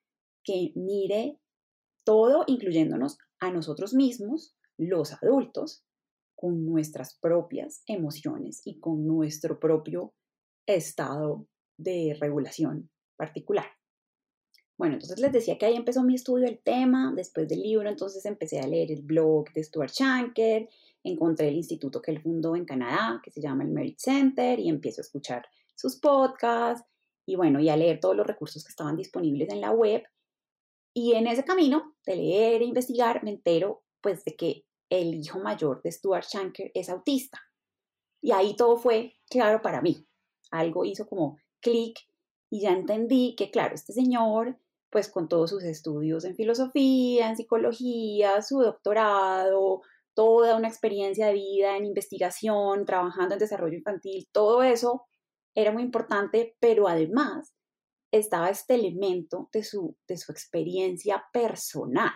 que 0.44 0.72
mire 0.74 1.38
todo, 2.04 2.44
incluyéndonos 2.46 3.18
a 3.40 3.50
nosotros 3.50 3.94
mismos, 3.94 4.54
los 4.76 5.12
adultos, 5.12 5.84
con 6.34 6.64
nuestras 6.64 7.18
propias 7.18 7.82
emociones 7.86 8.62
y 8.64 8.80
con 8.80 9.06
nuestro 9.06 9.60
propio 9.60 10.14
estado 10.66 11.46
de 11.82 12.16
regulación 12.20 12.90
particular. 13.16 13.66
Bueno, 14.78 14.94
entonces 14.94 15.20
les 15.20 15.32
decía 15.32 15.58
que 15.58 15.66
ahí 15.66 15.76
empezó 15.76 16.02
mi 16.02 16.14
estudio 16.14 16.46
del 16.46 16.58
tema, 16.58 17.12
después 17.14 17.46
del 17.48 17.60
libro, 17.60 17.88
entonces 17.88 18.24
empecé 18.24 18.60
a 18.60 18.66
leer 18.66 18.90
el 18.90 19.02
blog 19.02 19.52
de 19.52 19.62
Stuart 19.62 19.92
Shanker, 19.92 20.68
encontré 21.04 21.48
el 21.48 21.56
instituto 21.56 22.00
que 22.00 22.12
él 22.12 22.22
fundó 22.22 22.56
en 22.56 22.64
Canadá, 22.64 23.20
que 23.22 23.30
se 23.30 23.42
llama 23.42 23.64
el 23.64 23.70
Merit 23.70 23.98
Center, 23.98 24.58
y 24.58 24.70
empiezo 24.70 25.02
a 25.02 25.04
escuchar 25.04 25.46
sus 25.74 25.96
podcasts, 25.96 26.86
y 27.26 27.36
bueno, 27.36 27.60
y 27.60 27.68
a 27.68 27.76
leer 27.76 28.00
todos 28.00 28.16
los 28.16 28.26
recursos 28.26 28.64
que 28.64 28.70
estaban 28.70 28.96
disponibles 28.96 29.50
en 29.50 29.60
la 29.60 29.70
web. 29.70 30.02
Y 30.94 31.12
en 31.12 31.26
ese 31.26 31.44
camino 31.44 31.94
de 32.06 32.16
leer 32.16 32.62
e 32.62 32.64
investigar, 32.64 33.22
me 33.22 33.30
entero 33.30 33.84
pues 34.00 34.24
de 34.24 34.34
que 34.34 34.64
el 34.88 35.14
hijo 35.14 35.38
mayor 35.38 35.82
de 35.82 35.92
Stuart 35.92 36.24
Shanker 36.24 36.72
es 36.74 36.88
autista. 36.88 37.38
Y 38.22 38.32
ahí 38.32 38.56
todo 38.56 38.76
fue 38.76 39.14
claro 39.28 39.62
para 39.62 39.80
mí. 39.80 40.06
Algo 40.50 40.84
hizo 40.84 41.06
como 41.06 41.38
clic 41.60 41.98
y 42.50 42.62
ya 42.62 42.72
entendí 42.72 43.34
que, 43.36 43.50
claro, 43.50 43.74
este 43.74 43.92
señor, 43.92 44.58
pues 44.90 45.08
con 45.08 45.28
todos 45.28 45.50
sus 45.50 45.62
estudios 45.62 46.24
en 46.24 46.34
filosofía, 46.34 47.28
en 47.28 47.36
psicología, 47.36 48.42
su 48.42 48.60
doctorado, 48.60 49.82
toda 50.14 50.56
una 50.56 50.68
experiencia 50.68 51.28
de 51.28 51.34
vida 51.34 51.76
en 51.76 51.86
investigación, 51.86 52.84
trabajando 52.84 53.34
en 53.34 53.38
desarrollo 53.38 53.76
infantil, 53.76 54.28
todo 54.32 54.62
eso 54.62 55.04
era 55.54 55.72
muy 55.72 55.82
importante, 55.82 56.56
pero 56.60 56.88
además 56.88 57.54
estaba 58.12 58.50
este 58.50 58.74
elemento 58.74 59.48
de 59.52 59.62
su, 59.62 59.96
de 60.08 60.16
su 60.16 60.32
experiencia 60.32 61.24
personal 61.32 62.12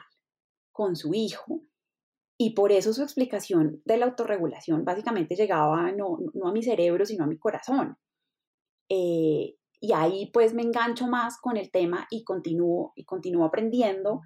con 0.73 0.97
su 0.97 1.15
hijo 1.15 1.63
y 2.37 2.55
por 2.55 2.73
eso 2.73 2.93
su 2.93 3.03
explicación 3.03 3.81
de 3.85 3.97
la 3.97 4.07
autorregulación 4.07 4.85
básicamente 4.85 5.37
llegaba 5.37 5.93
no, 5.93 6.19
no 6.35 6.49
a 6.49 6.53
mi 6.53 6.63
cerebro, 6.63 7.07
sino 7.07 7.25
a 7.25 7.29
mi 7.29 7.39
corazón. 7.39 7.97
Eh, 8.89 9.57
y 9.81 9.93
ahí 9.93 10.31
pues 10.33 10.55
me 10.55 10.63
engancho 10.63 11.07
más 11.07 11.39
con 11.41 11.57
el 11.57 11.71
tema 11.71 12.07
y 12.11 12.25
continúo, 12.25 12.93
y 12.97 13.05
continúo 13.05 13.45
aprendiendo. 13.45 14.21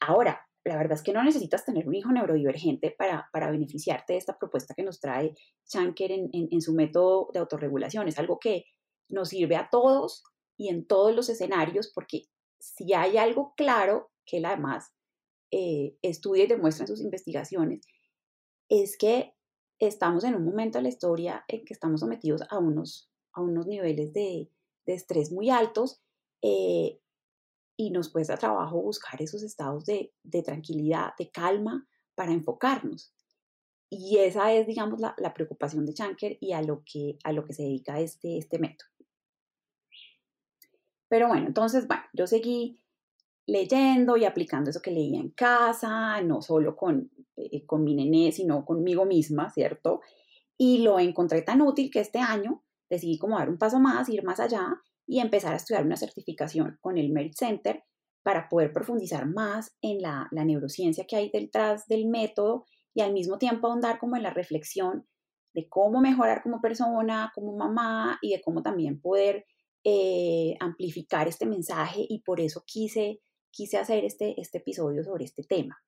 Ahora, 0.00 0.40
la 0.64 0.76
verdad 0.76 0.94
es 0.94 1.02
que 1.02 1.12
no 1.12 1.22
necesitas 1.22 1.64
tener 1.64 1.86
un 1.86 1.94
hijo 1.94 2.10
neurodivergente 2.10 2.94
para, 2.96 3.28
para 3.32 3.50
beneficiarte 3.50 4.14
de 4.14 4.18
esta 4.18 4.36
propuesta 4.36 4.74
que 4.74 4.82
nos 4.82 4.98
trae 4.98 5.34
Shanker 5.68 6.10
en, 6.10 6.30
en, 6.32 6.60
su 6.60 6.74
método 6.74 7.28
de 7.32 7.38
autorregulación. 7.38 8.08
Es 8.08 8.18
algo 8.18 8.38
que 8.40 8.64
nos 9.08 9.28
sirve 9.28 9.56
a 9.56 9.68
todos 9.70 10.24
y 10.56 10.68
en 10.68 10.86
todos 10.86 11.14
los 11.14 11.28
escenarios, 11.28 11.92
porque 11.94 12.22
si 12.58 12.94
hay 12.94 13.16
algo 13.16 13.54
claro 13.56 14.10
que 14.24 14.38
él 14.38 14.44
además 14.44 14.92
eh, 15.52 15.96
estudia 16.02 16.44
y 16.44 16.48
demuestra 16.48 16.82
en 16.82 16.88
sus 16.88 17.00
investigaciones, 17.00 17.86
es 18.68 18.96
que 18.98 19.34
estamos 19.78 20.24
en 20.24 20.34
un 20.34 20.44
momento 20.44 20.78
de 20.78 20.82
la 20.82 20.88
historia 20.88 21.44
en 21.46 21.64
que 21.64 21.74
estamos 21.74 22.00
sometidos 22.00 22.42
a 22.50 22.58
unos, 22.58 23.08
a 23.36 23.42
unos 23.42 23.66
niveles 23.66 24.12
de, 24.12 24.50
estrés 24.86 25.32
muy 25.32 25.50
altos 25.50 26.00
eh, 26.42 27.00
y 27.76 27.90
nos 27.90 28.08
cuesta 28.08 28.36
trabajo 28.36 28.80
buscar 28.80 29.20
esos 29.20 29.42
estados 29.42 29.84
de, 29.84 30.12
tranquilidad, 30.44 31.10
de 31.18 31.30
calma 31.30 31.86
para 32.14 32.32
enfocarnos. 32.32 33.12
Y 33.90 34.18
esa 34.18 34.52
es, 34.52 34.66
digamos, 34.66 35.00
la, 35.00 35.34
preocupación 35.34 35.84
de 35.86 35.92
Shanker 35.92 36.38
y 36.40 36.52
a 36.52 36.62
lo 36.62 36.82
que, 36.84 37.18
a 37.24 37.32
lo 37.32 37.44
que 37.44 37.52
se 37.52 37.64
dedica 37.64 38.00
este, 38.00 38.38
este 38.38 38.58
método. 38.58 38.88
Pero 41.08 41.28
bueno, 41.28 41.46
entonces, 41.46 41.86
bueno, 41.86 42.02
yo 42.12 42.26
seguí 42.26 42.80
leyendo 43.46 44.16
y 44.16 44.24
aplicando 44.24 44.70
eso 44.70 44.80
que 44.80 44.90
leía 44.90 45.20
en 45.20 45.30
casa, 45.30 46.20
no 46.22 46.42
solo 46.42 46.76
con, 46.76 47.10
eh, 47.36 47.64
con 47.66 47.84
mi 47.84 47.94
nené, 47.94 48.32
sino 48.32 48.64
conmigo 48.64 49.04
misma, 49.04 49.50
¿cierto? 49.50 50.00
Y 50.56 50.78
lo 50.78 50.98
encontré 50.98 51.42
tan 51.42 51.60
útil 51.60 51.90
que 51.90 52.00
este 52.00 52.18
año 52.18 52.64
decidí 52.88 53.18
como 53.18 53.38
dar 53.38 53.48
un 53.48 53.58
paso 53.58 53.80
más, 53.80 54.08
ir 54.08 54.24
más 54.24 54.40
allá 54.40 54.74
y 55.06 55.20
empezar 55.20 55.52
a 55.52 55.56
estudiar 55.56 55.84
una 55.84 55.96
certificación 55.96 56.78
con 56.80 56.98
el 56.98 57.12
Merit 57.12 57.34
Center 57.34 57.82
para 58.22 58.48
poder 58.48 58.72
profundizar 58.72 59.26
más 59.28 59.76
en 59.80 60.02
la, 60.02 60.28
neurociencia 60.32 61.06
que 61.08 61.16
hay 61.16 61.30
detrás 61.30 61.86
del 61.86 62.08
método 62.08 62.64
y 62.92 63.00
al 63.00 63.12
mismo 63.12 63.38
tiempo 63.38 63.68
ahondar 63.68 63.98
como 63.98 64.16
en 64.16 64.24
la 64.24 64.30
reflexión 64.30 65.06
de 65.54 65.68
cómo 65.68 66.00
mejorar 66.00 66.42
como 66.42 66.60
persona, 66.60 67.30
como 67.34 67.56
mamá 67.56 68.18
y 68.20 68.32
de 68.32 68.42
cómo 68.42 68.62
también 68.62 69.00
poder 69.00 69.46
eh, 69.84 70.56
amplificar 70.58 71.28
este 71.28 71.46
mensaje 71.46 72.04
y 72.08 72.22
por 72.22 72.40
eso 72.40 72.64
quise, 72.66 73.20
quise 73.50 73.78
hacer 73.78 74.04
este, 74.04 74.38
este 74.40 74.58
episodio 74.58 75.04
sobre 75.04 75.24
este 75.24 75.44
tema. 75.44 75.78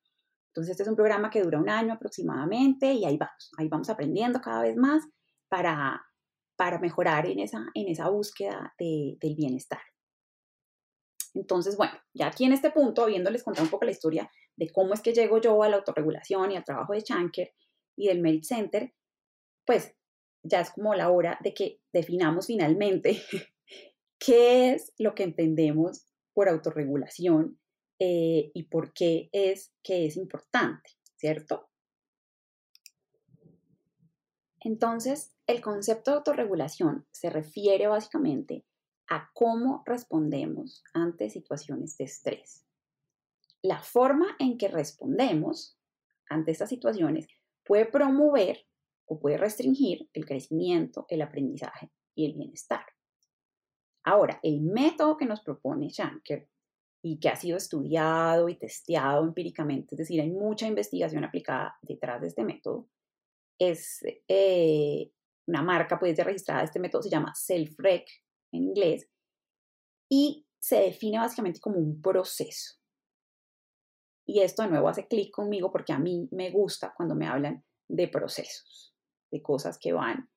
Entonces, 0.50 0.72
este 0.72 0.84
es 0.84 0.88
un 0.88 0.96
programa 0.96 1.30
que 1.30 1.42
dura 1.42 1.58
un 1.58 1.68
año 1.68 1.94
aproximadamente 1.94 2.92
y 2.92 3.04
ahí 3.04 3.16
vamos, 3.16 3.50
ahí 3.58 3.68
vamos 3.68 3.90
aprendiendo 3.90 4.40
cada 4.40 4.62
vez 4.62 4.76
más 4.76 5.02
para, 5.48 6.07
para 6.58 6.80
mejorar 6.80 7.26
en 7.26 7.38
esa, 7.38 7.64
en 7.72 7.86
esa 7.86 8.10
búsqueda 8.10 8.74
del 8.78 9.36
bienestar. 9.36 9.80
Entonces, 11.32 11.76
bueno, 11.76 11.92
ya 12.12 12.26
aquí 12.26 12.46
en 12.46 12.52
este 12.52 12.70
punto, 12.70 13.04
habiéndoles 13.04 13.44
contado 13.44 13.64
un 13.64 13.70
poco 13.70 13.84
la 13.84 13.92
historia 13.92 14.28
de 14.56 14.68
cómo 14.70 14.92
es 14.92 15.00
que 15.00 15.12
llego 15.12 15.40
yo 15.40 15.62
a 15.62 15.68
la 15.68 15.76
autorregulación 15.76 16.50
y 16.50 16.56
al 16.56 16.64
trabajo 16.64 16.94
de 16.94 17.02
Chanker 17.02 17.54
y 17.96 18.08
del 18.08 18.20
Merit 18.20 18.42
Center, 18.42 18.92
pues 19.64 19.94
ya 20.42 20.60
es 20.60 20.70
como 20.70 20.94
la 20.94 21.10
hora 21.10 21.38
de 21.44 21.54
que 21.54 21.80
definamos 21.92 22.46
finalmente 22.46 23.22
qué 24.18 24.72
es 24.72 24.92
lo 24.98 25.14
que 25.14 25.22
entendemos 25.22 26.06
por 26.34 26.48
autorregulación 26.48 27.60
eh, 28.00 28.50
y 28.52 28.64
por 28.64 28.92
qué 28.92 29.28
es 29.30 29.72
que 29.84 30.06
es 30.06 30.16
importante, 30.16 30.90
¿cierto? 31.14 31.68
Entonces, 34.58 35.37
el 35.48 35.62
concepto 35.62 36.10
de 36.10 36.18
autorregulación 36.18 37.06
se 37.10 37.30
refiere 37.30 37.86
básicamente 37.86 38.66
a 39.08 39.30
cómo 39.32 39.82
respondemos 39.86 40.84
ante 40.92 41.30
situaciones 41.30 41.96
de 41.96 42.04
estrés. 42.04 42.66
La 43.62 43.80
forma 43.80 44.36
en 44.38 44.58
que 44.58 44.68
respondemos 44.68 45.78
ante 46.28 46.52
estas 46.52 46.68
situaciones 46.68 47.26
puede 47.64 47.86
promover 47.86 48.66
o 49.06 49.18
puede 49.18 49.38
restringir 49.38 50.10
el 50.12 50.26
crecimiento, 50.26 51.06
el 51.08 51.22
aprendizaje 51.22 51.90
y 52.14 52.26
el 52.26 52.34
bienestar. 52.34 52.84
Ahora, 54.04 54.38
el 54.42 54.60
método 54.60 55.16
que 55.16 55.24
nos 55.24 55.40
propone 55.40 55.88
Shanker 55.88 56.46
y 57.02 57.18
que 57.20 57.30
ha 57.30 57.36
sido 57.36 57.56
estudiado 57.56 58.50
y 58.50 58.58
testeado 58.58 59.24
empíricamente, 59.24 59.94
es 59.94 59.98
decir, 60.00 60.20
hay 60.20 60.30
mucha 60.30 60.66
investigación 60.66 61.24
aplicada 61.24 61.78
detrás 61.80 62.20
de 62.20 62.26
este 62.26 62.44
método, 62.44 62.86
es 63.58 64.00
eh, 64.28 65.10
una 65.48 65.62
marca 65.62 65.98
pues 65.98 66.16
registrada, 66.16 66.62
este 66.62 66.78
método 66.78 67.02
se 67.02 67.10
llama 67.10 67.34
Self-Rec 67.34 68.06
en 68.52 68.62
inglés, 68.62 69.08
y 70.08 70.46
se 70.60 70.76
define 70.80 71.18
básicamente 71.18 71.60
como 71.60 71.78
un 71.78 72.00
proceso. 72.00 72.76
Y 74.26 74.40
esto 74.40 74.62
de 74.62 74.68
nuevo 74.68 74.88
hace 74.88 75.08
clic 75.08 75.32
conmigo 75.32 75.72
porque 75.72 75.92
a 75.92 75.98
mí 75.98 76.28
me 76.30 76.50
gusta 76.50 76.92
cuando 76.96 77.14
me 77.14 77.26
hablan 77.26 77.64
de 77.88 78.08
procesos, 78.08 78.94
de 79.32 79.42
cosas 79.42 79.78
que 79.78 79.92
van 79.92 80.30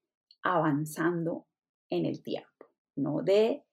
avanzando 0.43 1.47
en 1.89 2.05
el 2.05 2.23
tiempo 2.23 2.51
no 2.95 3.21
de 3.21 3.63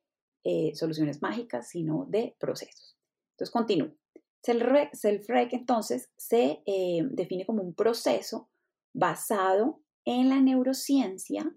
eh, 0.44 0.74
soluciones 0.74 1.22
mágicas, 1.22 1.68
sino 1.68 2.06
de 2.08 2.36
procesos. 2.38 2.96
Entonces, 3.32 3.52
continúo. 3.52 3.94
Self-Rec 4.42 5.52
entonces 5.52 6.12
se 6.16 6.62
eh, 6.64 7.02
define 7.10 7.44
como 7.44 7.62
un 7.62 7.74
proceso 7.74 8.48
basado 8.94 9.82
en 10.04 10.28
la 10.28 10.40
neurociencia 10.40 11.54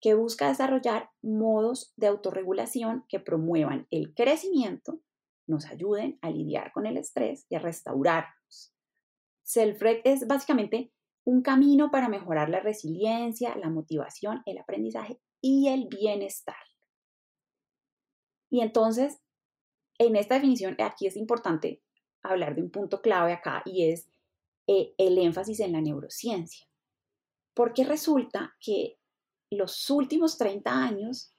que 0.00 0.14
busca 0.14 0.48
desarrollar 0.48 1.10
modos 1.22 1.94
de 1.96 2.08
autorregulación 2.08 3.04
que 3.08 3.20
promuevan 3.20 3.86
el 3.90 4.14
crecimiento, 4.14 5.00
nos 5.46 5.66
ayuden 5.66 6.18
a 6.20 6.30
lidiar 6.30 6.72
con 6.72 6.86
el 6.86 6.96
estrés 6.96 7.46
y 7.48 7.54
a 7.54 7.58
restaurarnos. 7.58 8.74
Self-Rec 9.44 10.02
es 10.04 10.26
básicamente 10.26 10.92
un 11.24 11.42
camino 11.42 11.90
para 11.90 12.08
mejorar 12.08 12.50
la 12.50 12.60
resiliencia, 12.60 13.56
la 13.56 13.70
motivación, 13.70 14.42
el 14.46 14.58
aprendizaje 14.58 15.18
y 15.40 15.68
el 15.68 15.86
bienestar. 15.88 16.56
Y 18.50 18.60
entonces, 18.60 19.20
en 19.98 20.16
esta 20.16 20.34
definición, 20.34 20.76
aquí 20.78 21.06
es 21.06 21.16
importante 21.16 21.82
hablar 22.22 22.54
de 22.54 22.62
un 22.62 22.70
punto 22.70 23.00
clave 23.00 23.32
acá 23.32 23.62
y 23.64 23.90
es 23.90 24.08
eh, 24.66 24.94
el 24.98 25.18
énfasis 25.18 25.60
en 25.60 25.72
la 25.72 25.80
neurociencia. 25.80 26.66
Porque 27.54 27.84
resulta 27.84 28.56
que 28.60 28.98
los 29.50 29.88
últimos 29.90 30.36
30 30.38 30.70
años 30.70 31.32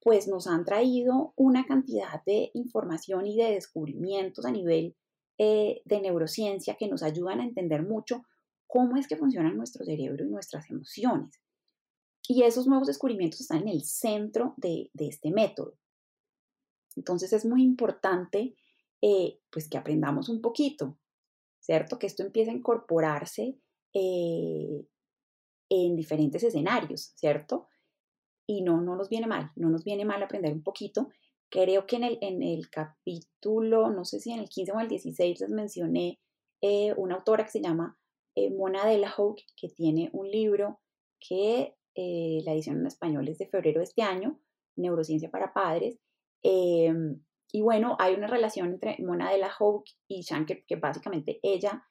pues 0.00 0.28
nos 0.28 0.46
han 0.46 0.64
traído 0.64 1.32
una 1.36 1.66
cantidad 1.66 2.22
de 2.24 2.50
información 2.54 3.26
y 3.26 3.36
de 3.36 3.50
descubrimientos 3.50 4.44
a 4.44 4.52
nivel 4.52 4.96
eh, 5.38 5.82
de 5.84 6.00
neurociencia 6.00 6.76
que 6.76 6.86
nos 6.86 7.02
ayudan 7.02 7.40
a 7.40 7.44
entender 7.44 7.82
mucho 7.82 8.22
cómo 8.68 8.96
es 8.96 9.08
que 9.08 9.16
funciona 9.16 9.52
nuestro 9.52 9.84
cerebro 9.84 10.24
y 10.24 10.28
nuestras 10.28 10.70
emociones. 10.70 11.40
Y 12.28 12.42
esos 12.42 12.66
nuevos 12.68 12.86
descubrimientos 12.86 13.40
están 13.40 13.62
en 13.62 13.68
el 13.68 13.82
centro 13.82 14.54
de 14.58 14.90
este 14.96 15.30
método. 15.30 15.76
Entonces 16.96 17.32
es 17.32 17.44
muy 17.44 17.62
importante 17.62 18.54
eh, 19.02 19.38
pues 19.50 19.68
que 19.68 19.78
aprendamos 19.78 20.28
un 20.28 20.40
poquito, 20.40 20.98
¿cierto? 21.60 21.98
Que 21.98 22.06
esto 22.06 22.22
empiece 22.22 22.50
a 22.50 22.54
incorporarse 22.54 23.58
eh, 23.92 24.86
en 25.68 25.96
diferentes 25.96 26.42
escenarios, 26.42 27.12
¿cierto? 27.16 27.66
Y 28.46 28.62
no, 28.62 28.80
no 28.80 28.96
nos 28.96 29.08
viene 29.08 29.26
mal, 29.26 29.50
no 29.56 29.68
nos 29.68 29.84
viene 29.84 30.04
mal 30.04 30.22
aprender 30.22 30.52
un 30.52 30.62
poquito. 30.62 31.08
Creo 31.50 31.86
que 31.86 31.96
en 31.96 32.04
el, 32.04 32.18
en 32.20 32.42
el 32.42 32.70
capítulo, 32.70 33.90
no 33.90 34.04
sé 34.04 34.20
si 34.20 34.32
en 34.32 34.40
el 34.40 34.48
15 34.48 34.72
o 34.72 34.80
el 34.80 34.88
16 34.88 35.40
les 35.40 35.50
mencioné 35.50 36.20
eh, 36.60 36.92
una 36.96 37.16
autora 37.16 37.44
que 37.44 37.50
se 37.50 37.62
llama 37.62 37.98
Mona 38.56 38.86
de 38.86 38.98
la 38.98 39.10
Hawk, 39.10 39.38
que 39.56 39.68
tiene 39.68 40.10
un 40.12 40.30
libro 40.30 40.80
que 41.18 41.74
la 41.94 42.52
edición 42.52 42.80
en 42.80 42.86
español 42.86 43.26
es 43.28 43.38
de 43.38 43.48
febrero 43.48 43.80
de 43.80 43.84
este 43.84 44.02
año, 44.02 44.38
Neurociencia 44.76 45.30
para 45.30 45.54
Padres, 45.54 45.98
Em, 46.48 47.20
y 47.50 47.60
bueno, 47.60 47.96
hay 47.98 48.14
una 48.14 48.28
relación 48.28 48.68
entre 48.74 48.96
Mona 49.00 49.32
de 49.32 49.38
la 49.38 49.50
Hawk 49.50 49.84
y 50.06 50.22
Shanker, 50.22 50.64
que 50.64 50.76
básicamente 50.76 51.40
ella 51.42 51.84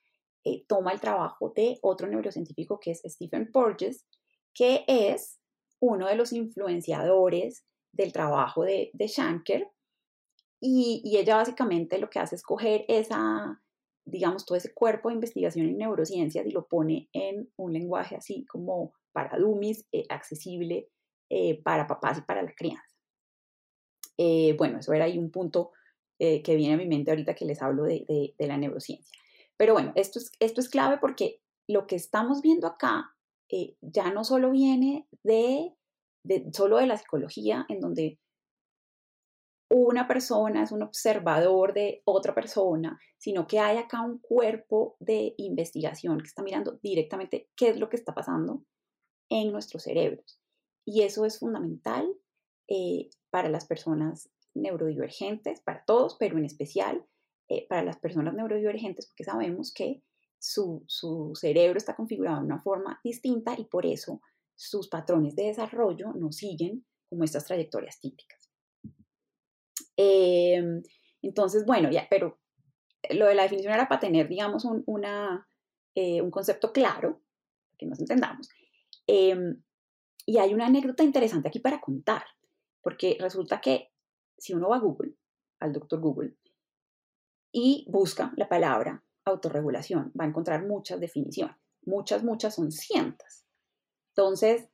eh, 0.45 0.65
toma 0.67 0.93
el 0.93 1.01
trabajo 1.01 1.51
de 1.55 1.79
otro 1.81 2.07
neurocientífico 2.07 2.79
que 2.79 2.91
es 2.91 3.01
Stephen 3.05 3.51
Porges, 3.51 4.05
que 4.53 4.85
es 4.87 5.39
uno 5.81 6.07
de 6.07 6.15
los 6.15 6.31
influenciadores 6.31 7.65
del 7.91 8.13
trabajo 8.13 8.63
de, 8.63 8.91
de 8.93 9.07
Shanker. 9.07 9.69
Y, 10.61 11.01
y, 11.03 11.17
ella 11.17 11.35
básicamente 11.35 11.99
lo 11.99 12.09
que 12.09 12.19
hace 12.19 12.35
es 12.35 12.41
coger 12.41 12.85
esa, 12.87 13.61
digamos, 14.05 14.45
todo 14.45 14.57
ese 14.57 14.73
cuerpo 14.73 15.09
de 15.09 15.15
investigación 15.15 15.67
en 15.67 15.77
neurociencias 15.77 16.45
y 16.45 16.51
lo 16.51 16.65
pone 16.67 17.09
en 17.11 17.51
un 17.57 17.73
lenguaje 17.73 18.15
así 18.15 18.45
como 18.45 18.93
para 19.15 19.39
dummies, 19.39 19.87
eh, 19.93 20.05
accesible 20.09 20.89
eh, 21.29 21.61
para 21.63 21.87
papás 21.87 22.17
y 22.17 22.21
para 22.21 22.43
la 22.43 22.53
crianza. 22.53 22.83
Eh, 24.17 24.53
bueno, 24.57 24.79
eso 24.79 24.91
era 24.91 25.05
ahí 25.05 25.17
un 25.17 25.31
punto 25.31 25.71
que 26.17 26.55
viene 26.55 26.75
a 26.75 26.77
mi 26.77 26.87
mente 26.87 27.11
ahorita 27.11 27.35
que 27.35 27.43
les 27.43 27.61
hablo 27.61 27.83
de, 27.83 28.33
la 28.37 28.55
neurociencia. 28.55 29.19
Pero 29.57 29.73
bueno, 29.73 29.91
esto 29.95 30.19
es, 30.19 30.31
esto 30.39 30.61
es 30.61 30.69
clave 30.69 30.97
porque 30.99 31.41
lo 31.67 31.87
que 31.87 31.95
estamos 31.95 32.41
viendo 32.41 32.67
acá 32.67 33.15
eh, 33.49 33.75
ya 33.81 34.11
no 34.11 34.23
solo 34.23 34.51
viene 34.51 35.07
de, 35.23 35.73
de, 36.23 36.49
solo 36.53 36.77
de 36.77 36.87
la 36.87 36.97
psicología, 36.97 37.65
en 37.69 37.79
donde 37.79 38.19
una 39.69 40.07
persona 40.07 40.63
es 40.63 40.71
un 40.71 40.83
observador 40.83 41.73
de 41.73 42.01
otra 42.05 42.35
persona, 42.35 42.99
sino 43.17 43.47
que 43.47 43.59
hay 43.59 43.77
acá 43.77 44.01
un 44.01 44.19
cuerpo 44.19 44.95
de 44.99 45.33
investigación 45.37 46.19
que 46.19 46.27
está 46.27 46.43
mirando 46.43 46.79
directamente 46.81 47.49
qué 47.55 47.69
es 47.69 47.79
lo 47.79 47.89
que 47.89 47.97
está 47.97 48.13
pasando 48.13 48.63
en 49.29 49.51
nuestros 49.51 49.83
cerebros. 49.83 50.39
Y 50.85 51.01
eso 51.01 51.25
es 51.25 51.39
fundamental 51.39 52.07
para 53.31 53.49
las 53.49 53.65
personas 53.65 54.29
neurodivergentes, 54.55 55.61
para 55.61 55.83
todos, 55.85 56.15
pero 56.17 56.37
en 56.37 56.45
especial 56.45 57.05
eh, 57.49 57.67
para 57.67 57.83
las 57.83 57.97
personas 57.97 58.33
neurodivergentes, 58.33 59.07
porque 59.07 59.23
sabemos 59.23 59.73
que 59.73 60.01
su, 60.39 60.83
cerebro 61.35 61.77
está 61.77 61.95
configurado 61.95 62.39
de 62.39 62.45
una 62.45 62.61
forma 62.61 62.99
distinta 63.03 63.55
y 63.57 63.65
por 63.65 63.85
eso 63.85 64.21
sus 64.55 64.87
patrones 64.87 65.35
de 65.35 65.47
desarrollo 65.47 66.13
no 66.13 66.31
siguen 66.31 66.85
como 67.09 67.23
estas 67.23 67.45
trayectorias 67.45 67.99
típicas. 67.99 68.51
Em, 69.97 70.81
entonces, 71.21 71.65
bueno, 71.65 71.89
ya, 71.91 72.07
pero 72.09 72.39
lo 73.09 73.27
de 73.27 73.35
la 73.35 73.43
definición 73.43 73.73
era 73.73 73.87
para 73.87 74.01
tener, 74.01 74.27
digamos, 74.27 74.65
un, 74.65 74.83
una, 74.85 75.47
eh, 75.95 76.21
un 76.21 76.31
concepto 76.31 76.71
claro, 76.71 77.21
que 77.77 77.85
nos 77.85 77.99
entendamos. 77.99 78.49
Em, 79.07 79.61
y 80.25 80.37
hay 80.37 80.53
una 80.53 80.67
anécdota 80.67 81.03
interesante 81.03 81.47
aquí 81.47 81.59
para 81.59 81.81
contar. 81.81 82.23
Porque 82.81 83.17
resulta 83.19 83.61
que 83.61 83.91
si 84.37 84.53
uno 84.53 84.69
va 84.69 84.77
a 84.77 84.79
Google, 84.79 85.15
al 85.59 85.73
doctor 85.73 85.99
Google, 85.99 86.35
y 87.55 87.85
busca 87.87 88.33
la 88.35 88.49
palabra 88.49 89.01
autorregulación. 89.23 90.11
Va 90.19 90.25
a 90.25 90.27
encontrar 90.27 90.67
muchas 90.67 90.99
definiciones. 90.99 91.55
Muchas, 91.85 92.21
muchas 92.21 92.53
son 92.55 92.69
cientos. 92.71 93.45
Entonces, 94.09 94.67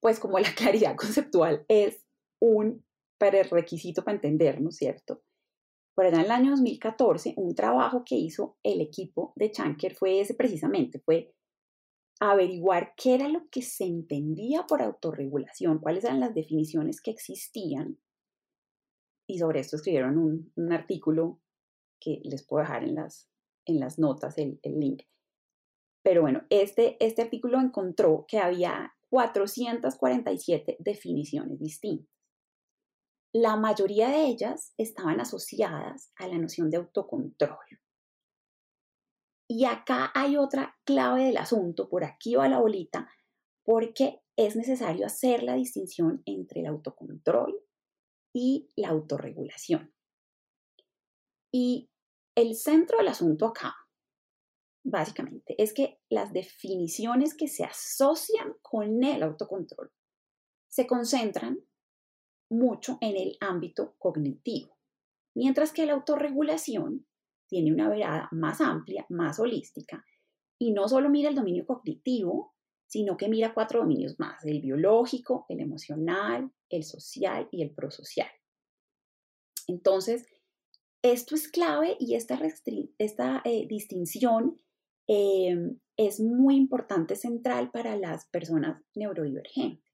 pues 0.00 0.18
como 0.18 0.40
la 0.40 0.52
claridad 0.56 0.96
conceptual 0.96 1.64
es 1.68 2.04
un 2.40 2.84
prerequisito 3.18 4.02
para 4.02 4.16
entendernos, 4.16 4.74
¿cierto? 4.74 5.22
Por 5.94 6.06
allá 6.06 6.18
en 6.18 6.24
el 6.24 6.30
año 6.32 6.50
2014, 6.50 7.34
un 7.36 7.54
trabajo 7.54 8.02
que 8.04 8.16
hizo 8.16 8.58
el 8.64 8.80
equipo 8.80 9.32
de 9.36 9.52
Chanker 9.52 9.94
fue 9.94 10.20
ese 10.20 10.34
precisamente, 10.34 10.98
fue 10.98 11.32
averiguar 12.20 12.94
qué 12.96 13.14
era 13.14 13.28
lo 13.28 13.48
que 13.48 13.62
se 13.62 13.84
entendía 13.84 14.66
por 14.66 14.82
autorregulación, 14.82 15.78
cuáles 15.78 16.04
eran 16.04 16.18
las 16.18 16.34
definiciones 16.34 17.00
que 17.00 17.12
existían. 17.12 17.98
Y 19.28 19.38
sobre 19.38 19.60
esto 19.60 19.76
escribieron 19.76 20.18
un, 20.18 20.72
artículo 20.72 21.40
que 22.00 22.20
les 22.24 22.46
puedo 22.46 22.62
dejar 22.62 22.84
en 22.84 22.94
las, 22.94 23.28
en 23.64 23.80
las 23.80 23.98
notas 23.98 24.38
el, 24.38 24.60
el 24.62 24.78
link. 24.78 25.02
Pero 26.02 26.22
bueno, 26.22 26.42
este, 26.50 26.96
este 27.04 27.22
artículo 27.22 27.60
encontró 27.60 28.26
que 28.28 28.38
había 28.38 28.94
447 29.10 30.76
definiciones 30.78 31.58
distintas. 31.58 32.08
La 33.32 33.56
mayoría 33.56 34.08
de 34.08 34.26
ellas 34.26 34.72
estaban 34.78 35.20
asociadas 35.20 36.12
a 36.16 36.28
la 36.28 36.38
noción 36.38 36.70
de 36.70 36.78
autocontrol. 36.78 37.58
Y 39.48 39.64
acá 39.64 40.10
hay 40.14 40.36
otra 40.36 40.76
clave 40.84 41.24
del 41.24 41.36
asunto, 41.36 41.88
por 41.88 42.04
aquí 42.04 42.34
va 42.34 42.48
la 42.48 42.60
bolita, 42.60 43.08
porque 43.64 44.22
es 44.36 44.56
necesario 44.56 45.06
hacer 45.06 45.42
la 45.42 45.54
distinción 45.54 46.22
entre 46.24 46.60
el 46.60 46.66
autocontrol 46.66 47.60
y 48.32 48.70
la 48.76 48.88
autorregulación. 48.88 49.92
Y 51.52 51.90
el 52.34 52.54
centro 52.54 52.98
del 52.98 53.08
asunto 53.08 53.46
acá, 53.46 53.74
básicamente, 54.84 55.54
es 55.62 55.72
que 55.72 56.00
las 56.10 56.32
definiciones 56.32 57.34
que 57.34 57.48
se 57.48 57.64
asocian 57.64 58.54
con 58.62 59.02
el 59.02 59.22
autocontrol 59.22 59.90
se 60.68 60.86
concentran 60.86 61.58
mucho 62.50 62.98
en 63.00 63.16
el 63.16 63.36
ámbito 63.40 63.96
cognitivo, 63.98 64.76
mientras 65.34 65.72
que 65.72 65.86
la 65.86 65.94
autorregulación 65.94 67.06
tiene 67.48 67.72
una 67.72 67.88
mirada 67.88 68.28
más 68.32 68.60
amplia, 68.60 69.06
más 69.08 69.38
holística, 69.38 70.04
y 70.58 70.72
no 70.72 70.88
solo 70.88 71.10
mira 71.10 71.28
el 71.28 71.34
dominio 71.34 71.66
cognitivo, 71.66 72.54
sino 72.86 73.16
que 73.16 73.28
mira 73.28 73.52
cuatro 73.52 73.80
dominios 73.80 74.18
más, 74.18 74.44
el 74.44 74.60
biológico, 74.60 75.44
el 75.48 75.60
emocional, 75.60 76.52
el 76.70 76.84
social 76.84 77.48
y 77.50 77.62
el 77.62 77.74
prosocial. 77.74 78.30
Entonces, 79.66 80.26
esto 81.02 81.34
es 81.34 81.48
clave 81.48 81.96
y 82.00 82.14
esta, 82.14 82.38
esta 82.98 83.42
eh, 83.44 83.66
distinción 83.68 84.60
em, 85.06 85.78
es 85.96 86.20
muy 86.20 86.56
importante, 86.56 87.16
central 87.16 87.70
para 87.70 87.96
las 87.96 88.26
personas 88.26 88.82
neurodivergentes. 88.94 89.84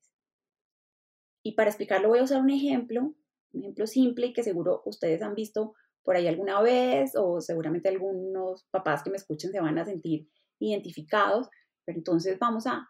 Y 1.45 1.53
para 1.53 1.71
explicarlo 1.71 2.09
voy 2.09 2.21
a 2.21 2.25
usar 2.25 2.41
un 2.41 2.51
ejemplo, 2.51 3.15
un 3.53 3.61
ejemplo 3.61 3.87
simple 3.87 4.27
y 4.27 4.33
que 4.33 4.43
seguro 4.43 4.83
ustedes 4.87 5.23
han 5.23 5.35
visto 5.35 5.75
por 6.05 6.17
ahí 6.17 6.27
alguna 6.27 6.61
vez 6.63 7.13
o 7.17 7.41
seguramente 7.41 7.89
algunos 7.89 8.65
papás 8.71 9.03
que 9.03 9.11
me 9.11 9.17
escuchen 9.17 9.53
se 9.53 9.61
van 9.61 9.79
a 9.79 9.85
sentir 9.85 10.29
identificados. 10.59 11.49
Pero 11.85 11.99
entonces 11.99 12.39
vamos 12.39 12.67
a, 12.67 12.89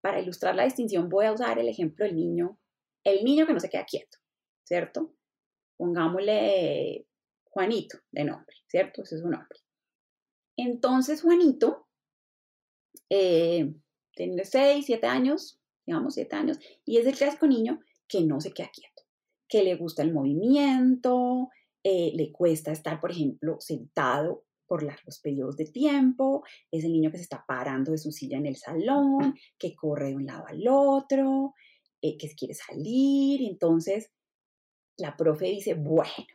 para 0.00 0.20
ilustrar 0.20 0.54
la 0.54 0.64
distinción, 0.64 1.08
voy 1.08 1.26
a 1.26 1.32
usar 1.32 1.58
el 1.58 1.68
ejemplo 1.68 2.04
del 2.04 2.16
niño, 2.16 2.58
el 3.04 3.24
niño 3.24 3.46
que 3.46 3.52
no 3.52 3.60
se 3.60 3.68
queda 3.68 3.84
quieto, 3.84 4.18
¿cierto? 4.64 5.14
Pongámosle 5.76 7.06
Juanito 7.54 7.98
de 8.10 8.24
nombre, 8.24 8.56
¿cierto? 8.66 9.02
Ese 9.02 9.14
es 9.14 9.20
su 9.22 9.28
nombre. 9.28 9.60
Entonces 10.56 11.22
Juanito 11.22 11.86
eh, 13.08 13.72
tiene 14.14 14.44
6, 14.44 14.84
7 14.84 15.06
años, 15.06 15.60
digamos 15.86 16.14
7 16.14 16.34
años, 16.34 16.58
y 16.84 16.98
es 16.98 17.06
el 17.06 17.16
clásico 17.16 17.46
niño 17.46 17.80
que 18.08 18.22
no 18.22 18.40
se 18.40 18.52
queda 18.52 18.70
quieto, 18.72 19.04
que 19.48 19.62
le 19.62 19.76
gusta 19.76 20.02
el 20.02 20.12
movimiento, 20.12 21.48
eh, 21.84 22.10
le 22.14 22.32
cuesta 22.32 22.72
estar, 22.72 23.00
por 23.00 23.12
ejemplo, 23.12 23.56
sentado 23.60 24.44
por 24.66 24.82
largos 24.82 25.20
periodos 25.20 25.56
de 25.56 25.66
tiempo, 25.66 26.42
es 26.72 26.82
el 26.82 26.92
niño 26.92 27.12
que 27.12 27.18
se 27.18 27.24
está 27.24 27.44
parando 27.46 27.92
de 27.92 27.98
su 27.98 28.10
silla 28.10 28.36
en 28.36 28.46
el 28.46 28.56
salón, 28.56 29.36
que 29.58 29.76
corre 29.76 30.08
de 30.08 30.16
un 30.16 30.26
lado 30.26 30.44
al 30.48 30.66
otro, 30.68 31.54
eh, 32.02 32.16
que 32.16 32.34
quiere 32.34 32.54
salir. 32.54 33.42
Entonces, 33.42 34.10
la 34.96 35.16
profe 35.16 35.46
dice, 35.46 35.74
bueno, 35.74 36.26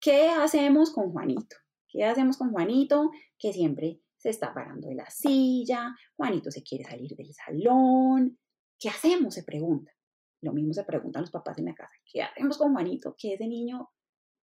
¿qué 0.00 0.28
hacemos 0.28 0.92
con 0.92 1.12
Juanito? 1.12 1.56
¿Qué 1.88 2.04
hacemos 2.04 2.36
con 2.36 2.50
Juanito? 2.52 3.10
Que 3.38 3.52
siempre 3.52 4.00
se 4.16 4.30
está 4.30 4.52
parando 4.52 4.88
de 4.88 4.96
la 4.96 5.08
silla, 5.10 5.94
Juanito 6.16 6.50
se 6.50 6.62
quiere 6.62 6.84
salir 6.84 7.14
del 7.16 7.32
salón. 7.32 8.38
¿Qué 8.78 8.88
hacemos? 8.88 9.34
Se 9.34 9.44
pregunta. 9.44 9.92
Lo 10.40 10.52
mismo 10.52 10.72
se 10.72 10.84
preguntan 10.84 11.22
los 11.22 11.30
papás 11.30 11.58
en 11.58 11.66
la 11.66 11.74
casa. 11.74 11.92
¿Qué 12.04 12.22
hacemos 12.22 12.58
con 12.58 12.72
Juanito? 12.72 13.14
Que 13.18 13.34
ese 13.34 13.46
niño 13.46 13.90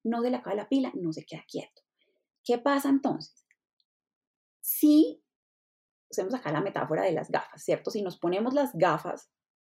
no 0.03 0.21
se 0.21 0.29
le 0.29 0.37
acaba 0.37 0.55
la 0.55 0.67
pila, 0.67 0.91
no 0.95 1.11
se 1.13 1.25
queda 1.25 1.43
quieto. 1.47 1.81
¿Qué 2.43 2.57
pasa 2.57 2.89
entonces? 2.89 3.45
Si 4.61 5.23
hacemos 6.09 6.33
acá 6.33 6.51
la 6.51 6.61
metáfora 6.61 7.03
de 7.03 7.11
las 7.11 7.29
gafas, 7.29 7.63
¿cierto? 7.63 7.91
Si 7.91 8.01
nos 8.01 8.17
ponemos 8.17 8.53
las 8.53 8.73
gafas 8.73 9.31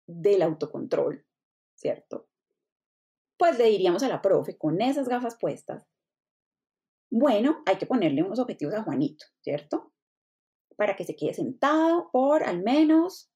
del 0.08 0.42
autocontrol, 0.42 1.26
¿cierto? 1.76 2.30
Pues 3.38 3.58
le 3.58 3.66
diríamos 3.66 4.04
a 4.04 4.08
la 4.08 4.22
profe 4.22 4.58
con 4.58 4.82
esas 4.82 5.10
gafas 5.10 5.38
puestas, 5.40 5.86
bueno, 7.10 7.62
hay 7.66 7.78
que 7.78 7.86
ponerle 7.86 8.24
unos 8.24 8.40
objetivos 8.40 8.74
a 8.74 8.84
Juanito, 8.84 9.26
¿cierto? 9.42 9.94
Para 10.76 10.96
que 10.96 11.06
se 11.06 11.16
quede 11.16 11.34
sentado 11.34 12.10
por 12.12 12.44
al 12.44 12.62
menos 12.62 13.30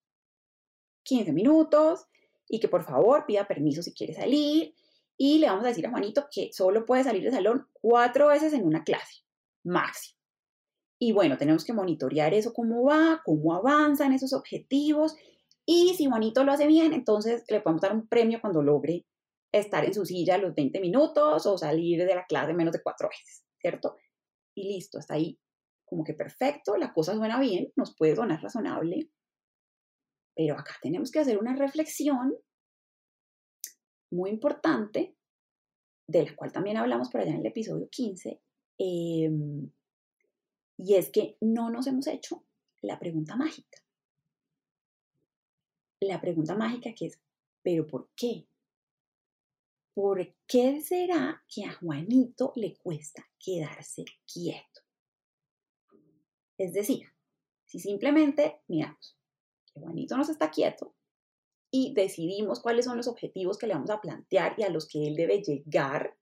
15 1.04 1.32
minutos 1.32 2.06
y 2.48 2.60
que 2.60 2.68
por 2.68 2.84
favor 2.84 3.26
pida 3.26 3.48
permiso 3.48 3.82
si 3.82 3.94
quiere 3.94 4.14
salir. 4.14 4.74
Y 5.18 5.40
le 5.40 5.48
vamos 5.48 5.66
a 5.66 5.70
decir 5.70 5.86
a 5.86 5.92
Juanito 5.92 6.28
que 6.32 6.52
solo 6.54 6.86
puede 6.86 7.04
salir 7.04 7.24
del 7.24 7.34
salón 7.34 7.68
cuatro 7.74 8.28
veces 8.28 8.54
en 8.54 8.66
una 8.66 8.84
clase, 8.84 9.24
máximo. 9.64 10.18
Y 10.98 11.14
bueno, 11.14 11.38
tenemos 11.38 11.64
que 11.64 11.74
monitorear 11.74 12.34
eso, 12.34 12.54
cómo 12.54 12.84
va, 12.84 13.22
cómo 13.24 13.54
avanzan 13.54 14.14
esos 14.14 14.34
objetivos. 14.34 15.16
Y 15.66 15.94
si 15.96 16.08
Juanito 16.08 16.44
lo 16.44 16.52
hace 16.52 16.68
bien, 16.68 16.94
entonces 16.94 17.44
le 17.48 17.62
podemos 17.62 17.82
dar 17.82 17.94
un 17.94 18.08
premio 18.08 18.42
cuando 18.42 18.62
logre 18.62 19.06
estar 19.52 19.84
en 19.86 19.94
su 19.94 20.06
silla 20.06 20.38
los 20.38 20.54
20 20.56 20.80
minutos 20.80 21.46
o 21.46 21.58
salir 21.58 22.06
de 22.06 22.16
la 22.16 22.26
clase 22.26 22.54
menos 22.54 22.74
de 22.74 22.82
cuatro 22.82 23.10
veces. 23.10 23.44
¿cierto? 23.60 23.98
Y 24.56 24.74
listo, 24.74 24.98
hasta 24.98 25.16
ahí 25.16 25.40
como 25.86 26.04
que 26.04 26.14
perfecto, 26.14 26.78
la 26.78 26.94
cosa 26.94 27.16
suena 27.16 27.40
bien, 27.40 27.74
nos 27.76 27.96
puede 27.96 28.16
sonar 28.16 28.42
razonable, 28.42 29.10
pero 30.36 30.54
acá 30.54 30.76
tenemos 30.84 31.10
que 31.10 31.20
hacer 31.20 31.40
una 31.40 31.56
reflexión 31.56 32.36
muy 34.12 34.30
importante, 34.30 35.16
de 36.08 36.26
la 36.26 36.36
cual 36.36 36.52
también 36.52 36.78
hablamos 36.78 37.10
por 37.10 37.22
allá 37.22 37.32
en 37.32 37.40
el 37.40 37.48
episodio 37.48 37.90
15, 37.90 38.40
em, 38.78 39.72
y 40.78 40.96
es 40.96 41.10
que 41.10 41.38
no 41.42 41.72
nos 41.72 41.88
hemos 41.88 42.06
hecho 42.06 42.46
la 42.82 43.00
pregunta 43.00 43.36
mágica. 43.36 43.80
La 46.02 46.22
pregunta 46.22 46.56
mágica 46.56 46.94
que 46.96 47.08
es, 47.08 47.20
¿pero 47.64 47.88
por 47.88 48.12
qué? 48.16 48.48
¿Por 50.00 50.34
qué 50.48 50.80
será 50.80 51.44
que 51.54 51.66
a 51.66 51.74
Juanito 51.74 52.54
le 52.56 52.78
cuesta 52.78 53.28
quedarse 53.38 54.06
quieto? 54.34 54.80
Es 56.58 56.72
decir, 56.72 57.08
si 57.66 57.80
simplemente 57.80 58.62
miramos 58.70 59.18
que 59.66 59.82
Juanito 59.82 60.16
no 60.16 60.24
está 60.24 60.52
quieto 60.52 60.96
y 61.70 61.94
decidimos 61.94 62.62
cuáles 62.62 62.86
son 62.86 62.96
los 62.96 63.10
objetivos 63.10 63.58
que 63.58 63.68
le 63.68 63.74
vamos 63.74 63.90
a 63.90 64.00
plantear 64.00 64.56
y 64.58 64.64
a 64.64 64.70
los 64.70 64.88
que 64.88 65.06
él 65.06 65.18
debe 65.18 65.44
llegar 65.44 66.16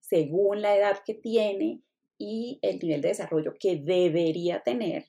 según 0.00 0.60
la 0.60 0.76
edad 0.76 0.98
que 1.06 1.14
tiene 1.14 1.84
y 2.18 2.58
el 2.62 2.80
nivel 2.80 3.00
de 3.00 3.08
desarrollo 3.10 3.54
que 3.60 3.76
debería 3.76 4.64
tener, 4.64 5.08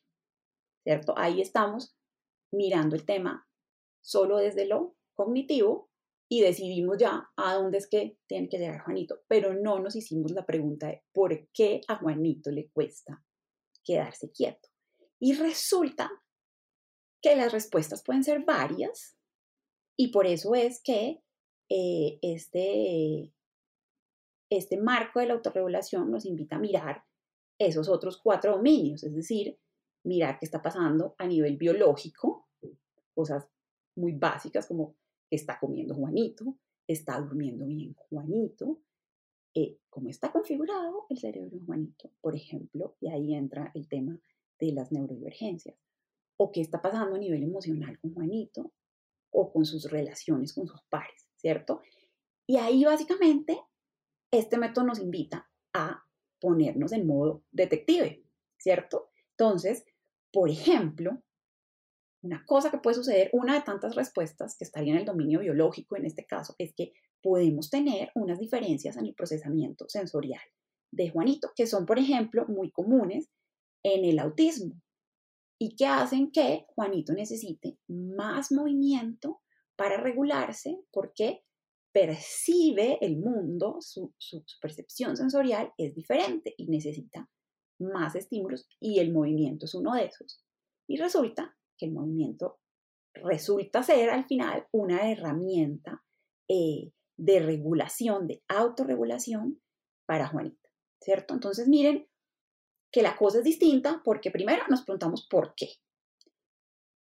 ¿cierto? 0.84 1.16
Ahí 1.18 1.42
estamos 1.42 1.96
mirando 2.52 2.96
el 2.96 3.04
tema 3.04 3.48
solo 4.02 4.38
desde 4.38 4.68
lo 4.68 4.96
cognitivo 5.16 5.90
y 6.28 6.42
decidimos 6.42 6.98
ya 6.98 7.30
a 7.36 7.54
dónde 7.54 7.78
es 7.78 7.88
que 7.88 8.18
tiene 8.28 8.50
que 8.50 8.58
llegar 8.58 8.84
Juanito, 8.84 9.22
pero 9.28 9.54
no 9.54 9.80
nos 9.80 9.96
hicimos 9.96 10.32
la 10.32 10.46
pregunta 10.46 10.88
de 10.88 11.04
por 11.14 11.50
qué 11.54 11.82
a 11.88 11.98
Juanito 11.98 12.52
le 12.52 12.70
cuesta 12.70 13.24
quedarse 13.84 14.32
quieto. 14.32 14.70
Y 15.20 15.34
resulta 15.34 16.12
que 17.22 17.36
las 17.36 17.52
respuestas 17.52 18.04
pueden 18.04 18.24
ser 18.24 18.44
varias 18.44 19.18
y 19.98 20.10
por 20.10 20.26
eso 20.26 20.56
es 20.56 20.82
que 20.84 21.22
eh, 21.70 22.20
este, 22.22 23.32
este 24.50 24.78
marco 24.78 25.20
de 25.20 25.28
la 25.28 25.34
autorregulación 25.34 26.12
nos 26.12 26.26
invita 26.26 26.58
a 26.58 26.60
mirar 26.60 27.06
esos 27.58 27.88
otros 27.88 28.20
cuatro 28.22 28.54
dominios, 28.58 29.04
es 29.04 29.16
decir, 29.16 29.58
mirar 30.04 30.38
qué 30.40 30.46
está 30.46 30.62
pasando 30.62 31.16
a 31.18 31.26
nivel 31.26 31.58
biológico, 31.58 32.48
cosas 33.14 33.48
muy 33.96 34.12
básicas 34.12 34.68
como 34.68 34.96
está 35.30 35.60
comiendo 35.60 35.96
Juanito, 35.96 36.58
está 36.88 37.20
durmiendo 37.20 37.66
bien 37.66 37.94
Juanito, 37.94 38.82
eh, 39.54 39.80
cómo 39.90 40.10
está 40.10 40.32
configurado 40.32 41.06
el 41.10 41.18
cerebro 41.18 41.58
de 41.58 41.66
Juanito, 41.66 42.12
por 42.22 42.36
ejemplo, 42.36 42.96
y 43.00 43.10
ahí 43.10 43.34
entra 43.34 43.72
el 43.74 43.88
tema 43.88 44.20
de 44.60 44.72
las 44.74 44.92
neurodivergencias, 44.92 45.78
o 46.38 46.52
qué 46.52 46.62
está 46.62 46.82
pasando 46.82 47.16
a 47.16 47.20
nivel 47.20 47.44
emocional 47.44 48.00
con 48.00 48.14
Juanito, 48.14 48.74
o 49.32 49.52
con 49.52 49.66
sus 49.66 49.92
relaciones 49.92 50.54
con 50.54 50.68
sus 50.68 50.82
pares, 50.84 51.30
¿cierto? 51.36 51.82
Y 52.48 52.58
ahí 52.58 52.86
básicamente 52.86 53.60
este 54.32 54.58
método 54.58 54.86
nos 54.86 55.00
invita 55.00 55.50
a 55.74 56.06
ponernos 56.40 56.92
en 56.94 57.08
modo 57.08 57.44
detective, 57.52 58.24
¿cierto? 58.58 59.10
Entonces, 59.32 59.86
por 60.32 60.50
ejemplo, 60.50 61.22
una 62.26 62.44
cosa 62.46 62.72
que 62.72 62.80
puede 62.80 62.96
suceder, 62.96 63.30
una 63.34 63.54
de 63.54 63.62
tantas 63.62 63.96
respuestas 63.96 64.56
que 64.58 64.66
estaría 64.66 64.94
en 64.94 65.00
el 65.00 65.06
dominio 65.06 65.40
biológico 65.40 65.96
en 65.96 66.06
este 66.06 66.26
caso, 66.26 66.56
es 66.58 66.74
que 66.76 66.94
podemos 67.22 67.70
tener 67.70 68.12
unas 68.16 68.40
diferencias 68.40 68.98
en 68.98 69.06
el 69.06 69.14
procesamiento 69.14 69.86
sensorial 69.88 70.42
de 70.92 71.10
Juanito, 71.10 71.52
que 71.56 71.68
son, 71.68 71.86
por 71.86 72.00
ejemplo, 72.00 72.46
muy 72.48 72.72
comunes 72.72 73.30
en 73.84 74.06
el 74.06 74.18
autismo 74.20 74.82
y 75.60 75.76
que 75.76 75.86
hacen 75.86 76.32
que 76.32 76.66
Juanito 76.70 77.14
necesite 77.14 77.78
más 77.88 78.52
movimiento 78.52 79.42
para 79.76 79.98
regularse 79.98 80.80
porque 80.92 81.44
percibe 81.94 82.98
el 83.02 83.18
mundo, 83.18 83.78
su, 83.80 84.14
percepción 84.60 85.16
sensorial 85.16 85.72
es 85.78 85.94
diferente 85.94 86.54
y 86.58 86.68
necesita 86.68 87.30
más 87.80 88.16
estímulos 88.16 88.68
y 88.80 89.00
el 89.00 89.14
movimiento 89.14 89.66
es 89.66 89.76
uno 89.76 89.94
de 89.94 90.06
esos. 90.06 90.44
Y 90.88 90.98
resulta 90.98 91.56
que 91.78 91.86
el 91.86 91.94
movimiento 91.94 92.60
resulta 93.14 93.84
ser 93.84 94.10
al 94.10 94.26
final 94.26 94.68
una 94.72 95.10
herramienta 95.10 96.04
eh, 96.48 96.92
de 97.18 97.40
regulación, 97.40 98.28
de 98.28 98.44
autorregulación 98.48 99.62
para 100.06 100.28
Juanita, 100.28 100.70
¿cierto? 101.02 101.34
Entonces 101.34 101.68
miren 101.68 102.08
que 102.92 103.02
la 103.02 103.16
cosa 103.16 103.40
es 103.40 103.44
distinta 103.44 104.02
porque 104.04 104.32
primero 104.32 104.64
nos 104.70 104.84
preguntamos 104.84 105.28
por 105.30 105.54
qué. 105.56 105.70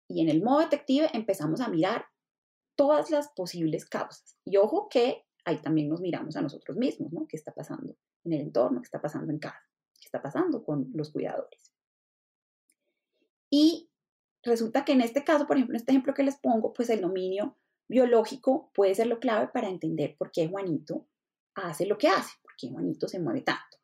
Y 0.08 0.20
en 0.20 0.28
el 0.28 0.42
modo 0.42 0.60
detective 0.60 1.08
empezamos 1.12 1.60
a 1.60 1.68
mirar 1.68 2.06
todas 2.76 3.10
las 3.10 3.28
posibles 3.28 3.86
causas. 3.86 4.36
Y 4.44 4.56
ojo 4.56 4.88
que 4.88 5.24
ahí 5.44 5.60
también 5.60 5.88
nos 5.88 6.00
miramos 6.00 6.36
a 6.36 6.42
nosotros 6.42 6.76
mismos, 6.76 7.12
¿no? 7.12 7.26
¿Qué 7.26 7.36
está 7.36 7.52
pasando 7.52 7.96
en 8.24 8.32
el 8.32 8.40
entorno? 8.40 8.80
¿Qué 8.80 8.86
está 8.86 9.00
pasando 9.00 9.32
en 9.32 9.38
casa? 9.38 9.60
¿Qué 9.94 10.06
está 10.06 10.22
pasando 10.22 10.64
con 10.64 10.90
los 10.94 11.10
cuidadores? 11.12 11.72
Y 13.50 13.91
resulta 14.42 14.84
que 14.84 14.92
en 14.92 15.00
este 15.00 15.24
caso, 15.24 15.46
por 15.46 15.56
ejemplo, 15.56 15.74
en 15.74 15.80
este 15.80 15.92
ejemplo 15.92 16.14
que 16.14 16.22
les 16.22 16.36
pongo, 16.38 16.72
pues 16.72 16.90
el 16.90 17.00
dominio 17.00 17.56
biológico 17.88 18.70
puede 18.74 18.94
ser 18.94 19.06
lo 19.06 19.20
clave 19.20 19.48
para 19.48 19.68
entender 19.68 20.16
por 20.16 20.30
qué 20.32 20.48
Juanito 20.48 21.06
hace 21.54 21.86
lo 21.86 21.98
que 21.98 22.08
hace, 22.08 22.32
por 22.42 22.52
qué 22.56 22.68
Juanito 22.70 23.08
se 23.08 23.20
mueve 23.20 23.42
tanto. 23.42 23.78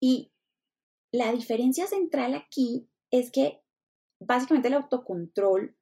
Y 0.00 0.32
la 1.12 1.32
diferencia 1.32 1.86
central 1.86 2.34
aquí 2.34 2.88
es 3.10 3.30
que 3.30 3.62
básicamente 4.20 4.68
el 4.68 4.74
autocontrol 4.74 5.76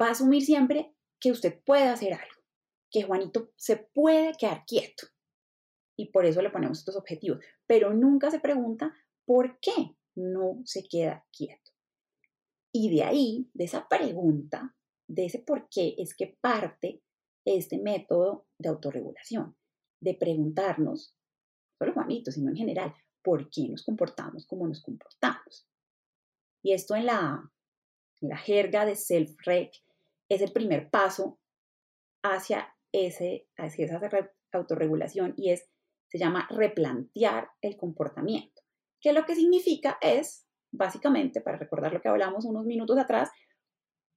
va 0.00 0.08
a 0.08 0.12
asumir 0.12 0.44
siempre 0.44 0.94
que 1.20 1.30
usted 1.30 1.62
puede 1.64 1.84
hacer 1.84 2.12
algo, 2.12 2.42
que 2.90 3.02
Juanito 3.02 3.52
se 3.56 3.76
puede 3.76 4.32
quedar 4.38 4.64
quieto. 4.66 5.06
Y 5.96 6.10
por 6.10 6.26
eso 6.26 6.42
le 6.42 6.50
ponemos 6.50 6.78
estos 6.78 6.96
objetivos. 6.96 7.42
Pero 7.66 7.94
nunca 7.94 8.30
se 8.30 8.40
pregunta 8.40 8.94
por 9.24 9.58
qué 9.60 9.96
no 10.16 10.60
se 10.64 10.86
queda 10.88 11.24
quieto. 11.32 11.63
Y 12.76 12.92
de 12.92 13.04
ahí, 13.04 13.48
de 13.54 13.64
esa 13.64 13.86
pregunta, 13.88 14.74
de 15.06 15.26
ese 15.26 15.38
por 15.38 15.68
qué 15.68 15.94
es 15.96 16.16
que 16.16 16.36
parte 16.40 17.02
este 17.44 17.78
método 17.78 18.48
de 18.58 18.68
autorregulación, 18.68 19.56
de 20.00 20.14
preguntarnos, 20.14 21.14
no 21.14 21.86
solo 21.86 21.94
Juanito, 21.94 22.32
sino 22.32 22.50
en 22.50 22.56
general, 22.56 22.92
por 23.22 23.48
qué 23.48 23.68
nos 23.68 23.84
comportamos 23.84 24.44
como 24.46 24.66
nos 24.66 24.82
comportamos. 24.82 25.68
Y 26.62 26.72
esto 26.72 26.96
en 26.96 27.06
la, 27.06 27.52
la 28.20 28.38
jerga 28.38 28.84
de 28.84 28.96
self-rec 28.96 29.72
es 30.28 30.40
el 30.40 30.52
primer 30.52 30.90
paso 30.90 31.38
hacia, 32.24 32.74
ese, 32.90 33.46
hacia 33.56 33.84
esa 33.84 34.00
autorregulación 34.52 35.34
y 35.36 35.50
es, 35.50 35.68
se 36.10 36.18
llama 36.18 36.48
replantear 36.50 37.50
el 37.60 37.76
comportamiento, 37.76 38.62
que 39.00 39.12
lo 39.12 39.24
que 39.26 39.36
significa 39.36 39.96
es, 40.00 40.43
básicamente, 40.76 41.40
para 41.40 41.58
recordar 41.58 41.92
lo 41.92 42.00
que 42.00 42.08
hablamos 42.08 42.44
unos 42.44 42.64
minutos 42.64 42.98
atrás, 42.98 43.30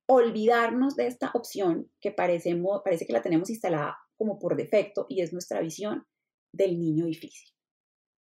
olvidarnos 0.07 0.95
de 0.95 1.07
esta 1.07 1.31
opción 1.33 1.91
que 1.99 2.11
parece, 2.11 2.59
parece 2.83 3.05
que 3.05 3.13
la 3.13 3.21
tenemos 3.21 3.49
instalada 3.49 3.97
como 4.17 4.39
por 4.39 4.55
defecto 4.55 5.05
y 5.09 5.21
es 5.21 5.33
nuestra 5.33 5.61
visión 5.61 6.05
del 6.51 6.79
niño 6.79 7.05
difícil. 7.05 7.53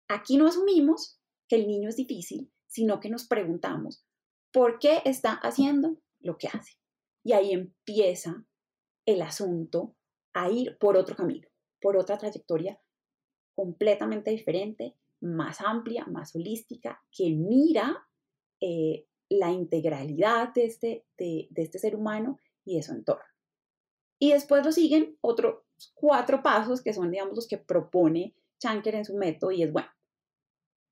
Aquí 0.07 0.37
no 0.37 0.47
asumimos 0.47 1.19
que 1.47 1.55
el 1.55 1.67
niño 1.67 1.89
es 1.89 1.95
difícil, 1.95 2.51
sino 2.67 2.99
que 2.99 3.09
nos 3.09 3.27
preguntamos, 3.27 4.05
¿por 4.51 4.79
qué 4.79 5.01
está 5.05 5.33
haciendo 5.33 5.97
lo 6.19 6.37
que 6.37 6.47
hace? 6.47 6.73
Y 7.23 7.33
ahí 7.33 7.53
empieza 7.53 8.45
el 9.05 9.21
asunto 9.21 9.95
a 10.33 10.49
ir 10.49 10.77
por 10.79 10.97
otro 10.97 11.15
camino, 11.15 11.47
por 11.81 11.97
otra 11.97 12.17
trayectoria 12.17 12.79
completamente 13.55 14.31
diferente, 14.31 14.95
más 15.21 15.59
amplia, 15.61 16.05
más 16.05 16.33
holística, 16.35 17.03
que 17.11 17.31
mira 17.31 18.07
eh, 18.61 19.05
la 19.29 19.51
integralidad 19.51 20.53
de 20.53 20.65
este, 20.65 21.05
de, 21.17 21.49
este 21.55 21.79
ser 21.79 21.95
humano 21.95 22.39
y 22.65 22.75
de 22.75 22.83
su 22.83 22.93
entorno. 22.93 23.23
Y 24.19 24.33
después 24.33 24.65
lo 24.65 24.71
siguen 24.71 25.17
otros 25.21 25.63
cuatro 25.93 26.43
pasos 26.43 26.81
que 26.81 26.93
son, 26.93 27.11
digamos, 27.11 27.35
los 27.35 27.47
que 27.47 27.57
propone 27.57 28.35
Chanker 28.59 28.95
en 28.95 29.05
su 29.05 29.15
método 29.15 29.51
y 29.51 29.63
es, 29.63 29.71
bueno, 29.71 29.87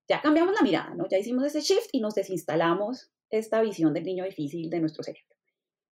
ya 0.07 0.21
cambiamos 0.21 0.53
la 0.53 0.61
mirada, 0.61 0.93
¿no? 0.93 1.07
Ya 1.09 1.17
hicimos 1.17 1.43
ese 1.43 1.61
shift 1.61 1.89
y 1.91 1.99
nos 1.99 2.15
desinstalamos 2.15 3.11
esta 3.29 3.61
visión 3.61 3.93
del 3.93 4.05
niño 4.05 4.23
difícil 4.23 4.69
de 4.69 4.79
nuestro 4.79 5.03
cerebro. 5.03 5.35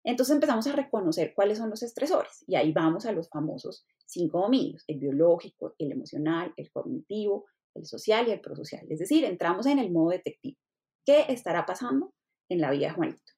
Entonces 0.05 0.35
empezamos 0.35 0.67
a 0.67 0.73
reconocer 0.73 1.33
cuáles 1.35 1.59
son 1.59 1.71
los 1.71 1.83
estresores 1.83 2.45
y 2.47 2.55
ahí 2.57 2.73
vamos 2.73 3.07
a 3.07 3.13
los 3.13 3.29
famosos 3.29 3.87
cinco 4.07 4.43
dominios, 4.43 4.85
el 4.87 4.99
biológico, 5.01 5.75
el 5.79 5.93
emocional, 5.93 6.53
el 6.57 6.71
cognitivo, 6.71 7.47
el 7.75 7.87
social 7.87 8.29
y 8.29 8.33
el 8.33 8.41
prosocial. 8.41 8.87
Es 8.91 8.99
decir, 8.99 9.25
entramos 9.25 9.67
en 9.67 9.79
el 9.79 9.91
modo 9.91 10.11
detectivo. 10.11 10.59
¿Qué 11.05 11.27
estará 11.29 11.67
pasando 11.67 12.13
en 12.49 12.61
la 12.61 12.71
vida 12.71 12.89
de 12.89 12.95
Juanito? 12.95 13.33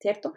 ¿Cierto? 0.00 0.34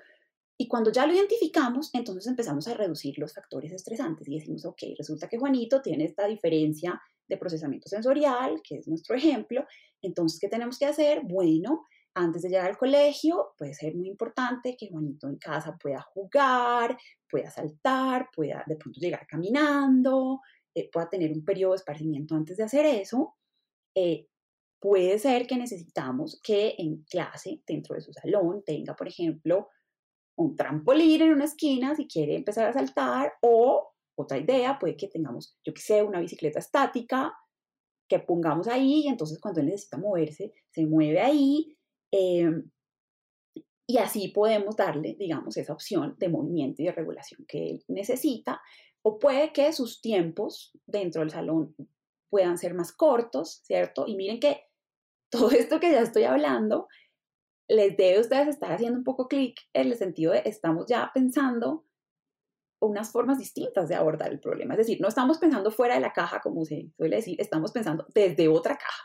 Y 0.57 0.67
cuando 0.67 0.91
ya 0.91 1.05
lo 1.07 1.13
identificamos, 1.13 1.89
entonces 1.93 2.27
empezamos 2.27 2.67
a 2.67 2.75
reducir 2.75 3.17
los 3.17 3.33
factores 3.33 3.71
estresantes 3.71 4.27
y 4.27 4.35
decimos, 4.35 4.65
ok, 4.65 4.83
resulta 4.97 5.27
que 5.27 5.39
Juanito 5.39 5.81
tiene 5.81 6.05
esta 6.05 6.27
diferencia 6.27 7.01
de 7.27 7.37
procesamiento 7.37 7.89
sensorial, 7.89 8.61
que 8.63 8.77
es 8.77 8.87
nuestro 8.87 9.15
ejemplo, 9.15 9.65
entonces, 10.01 10.39
¿qué 10.39 10.49
tenemos 10.49 10.77
que 10.77 10.85
hacer? 10.85 11.21
Bueno, 11.23 11.85
antes 12.13 12.41
de 12.41 12.49
llegar 12.49 12.69
al 12.69 12.77
colegio, 12.77 13.53
puede 13.57 13.73
ser 13.73 13.95
muy 13.95 14.07
importante 14.07 14.75
que 14.77 14.89
Juanito 14.89 15.27
en 15.27 15.37
casa 15.37 15.77
pueda 15.77 16.01
jugar, 16.01 16.97
pueda 17.29 17.49
saltar, 17.49 18.29
pueda 18.35 18.63
de 18.67 18.75
pronto 18.75 18.99
llegar 18.99 19.25
caminando, 19.27 20.41
eh, 20.75 20.89
pueda 20.91 21.09
tener 21.09 21.31
un 21.31 21.45
periodo 21.45 21.71
de 21.71 21.77
esparcimiento 21.77 22.35
antes 22.35 22.57
de 22.57 22.63
hacer 22.63 22.85
eso. 22.85 23.35
Eh, 23.95 24.27
puede 24.81 25.17
ser 25.19 25.47
que 25.47 25.55
necesitamos 25.55 26.41
que 26.43 26.75
en 26.77 27.03
clase, 27.03 27.61
dentro 27.65 27.95
de 27.95 28.01
su 28.01 28.11
salón, 28.11 28.63
tenga, 28.65 28.95
por 28.95 29.07
ejemplo, 29.07 29.69
un 30.35 30.55
trampolín 30.57 31.21
en 31.21 31.33
una 31.33 31.45
esquina 31.45 31.95
si 31.95 32.07
quiere 32.07 32.35
empezar 32.35 32.67
a 32.67 32.73
saltar 32.73 33.33
o 33.41 33.93
otra 34.15 34.37
idea, 34.37 34.77
puede 34.79 34.97
que 34.97 35.07
tengamos, 35.07 35.57
yo 35.63 35.73
que 35.73 35.81
sé, 35.81 36.03
una 36.03 36.19
bicicleta 36.19 36.59
estática 36.59 37.33
que 38.09 38.19
pongamos 38.19 38.67
ahí 38.67 39.03
y 39.05 39.07
entonces 39.07 39.39
cuando 39.39 39.61
él 39.61 39.67
necesita 39.67 39.97
moverse, 39.97 40.51
se 40.69 40.85
mueve 40.85 41.21
ahí 41.21 41.77
Em, 42.11 42.69
y 43.87 43.97
así 43.97 44.29
podemos 44.29 44.75
darle, 44.75 45.15
digamos, 45.17 45.57
esa 45.57 45.73
opción 45.73 46.15
de 46.17 46.29
movimiento 46.29 46.81
y 46.81 46.85
de 46.85 46.91
regulación 46.91 47.45
que 47.47 47.71
él 47.71 47.83
necesita. 47.87 48.61
O 49.01 49.17
puede 49.17 49.51
que 49.51 49.73
sus 49.73 50.01
tiempos 50.01 50.71
dentro 50.85 51.21
del 51.21 51.31
salón 51.31 51.75
puedan 52.29 52.57
ser 52.57 52.73
más 52.73 52.93
cortos, 52.93 53.61
¿cierto? 53.63 54.05
Y 54.07 54.15
miren 54.15 54.39
que 54.39 54.61
todo 55.31 55.49
esto 55.51 55.79
que 55.79 55.91
ya 55.91 56.01
estoy 56.01 56.23
hablando 56.23 56.87
les 57.67 57.95
debe 57.95 58.17
a 58.17 58.21
ustedes 58.21 58.47
estar 58.49 58.71
haciendo 58.71 58.97
un 58.97 59.05
poco 59.05 59.27
clic 59.27 59.57
en 59.73 59.87
el 59.87 59.97
sentido 59.97 60.33
de 60.33 60.43
estamos 60.45 60.85
ya 60.87 61.09
pensando 61.13 61.85
unas 62.81 63.11
formas 63.11 63.37
distintas 63.37 63.87
de 63.87 63.95
abordar 63.95 64.31
el 64.31 64.39
problema. 64.39 64.73
Es 64.73 64.79
decir, 64.79 64.99
no 64.99 65.07
estamos 65.07 65.37
pensando 65.37 65.71
fuera 65.71 65.95
de 65.95 66.01
la 66.01 66.13
caja, 66.13 66.41
como 66.41 66.65
se 66.65 66.91
suele 66.97 67.17
decir, 67.17 67.39
estamos 67.39 67.71
pensando 67.71 68.07
desde 68.13 68.47
otra 68.47 68.75
caja, 68.75 69.03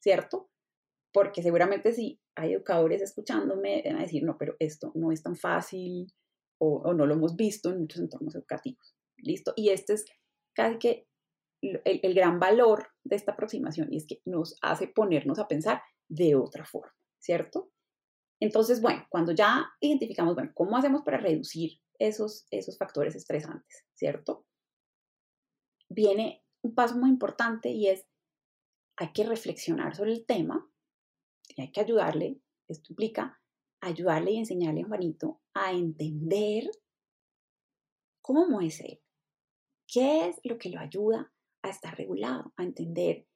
¿cierto? 0.00 0.48
Porque 1.12 1.42
seguramente 1.42 1.92
si 1.92 2.20
hay 2.36 2.54
educadores 2.54 3.02
escuchándome, 3.02 3.82
van 3.84 3.96
a 3.96 4.02
decir, 4.02 4.22
no, 4.22 4.38
pero 4.38 4.54
esto 4.60 4.92
no 4.94 5.10
es 5.10 5.22
tan 5.22 5.36
fácil 5.36 6.06
o, 6.60 6.94
no 6.94 7.06
lo 7.06 7.14
hemos 7.14 7.36
visto 7.36 7.70
en 7.70 7.80
muchos 7.80 8.00
entornos 8.00 8.34
educativos. 8.34 8.96
¿Listo? 9.16 9.52
Y 9.56 9.70
este 9.70 9.94
es 9.94 10.04
casi 10.54 10.78
que 10.78 11.08
el, 11.60 12.14
gran 12.14 12.38
valor 12.38 12.88
de 13.04 13.16
esta 13.16 13.32
aproximación 13.32 13.92
y 13.92 13.96
es 13.96 14.06
que 14.06 14.22
nos 14.24 14.56
hace 14.62 14.88
ponernos 14.88 15.38
a 15.38 15.48
pensar 15.48 15.82
de 16.08 16.36
otra 16.36 16.64
forma, 16.64 16.94
¿cierto? 17.18 17.70
Entonces, 18.40 18.80
bueno, 18.80 19.04
cuando 19.08 19.32
ya 19.32 19.66
identificamos, 19.80 20.34
bueno, 20.34 20.52
¿cómo 20.54 20.76
hacemos 20.76 21.02
para 21.02 21.18
reducir 21.18 21.80
esos, 21.98 22.46
esos 22.50 22.78
factores 22.78 23.16
estresantes, 23.16 23.84
¿cierto? 23.94 24.46
Viene 25.88 26.44
un 26.62 26.74
paso 26.74 26.96
muy 26.96 27.10
importante 27.10 27.70
y 27.70 27.88
es, 27.88 28.06
hay 28.96 29.12
que 29.12 29.24
reflexionar 29.24 29.96
sobre 29.96 30.12
el 30.12 30.26
tema 30.26 30.70
y 31.48 31.62
hay 31.62 31.72
que 31.72 31.80
ayudarle, 31.80 32.40
esto 32.68 32.92
implica 32.92 33.40
ayudarle 33.80 34.32
y 34.32 34.38
enseñarle 34.38 34.82
a 34.82 34.86
Juanito 34.86 35.40
a 35.54 35.72
entender 35.72 36.70
cómo 38.20 38.60
es 38.60 38.80
él, 38.80 39.00
qué 39.86 40.28
es 40.28 40.36
lo 40.44 40.58
que 40.58 40.68
lo 40.68 40.80
ayuda 40.80 41.32
a 41.68 41.72
estar 41.72 41.96
regulado, 41.96 42.52
a 42.56 42.64
entender, 42.64 43.26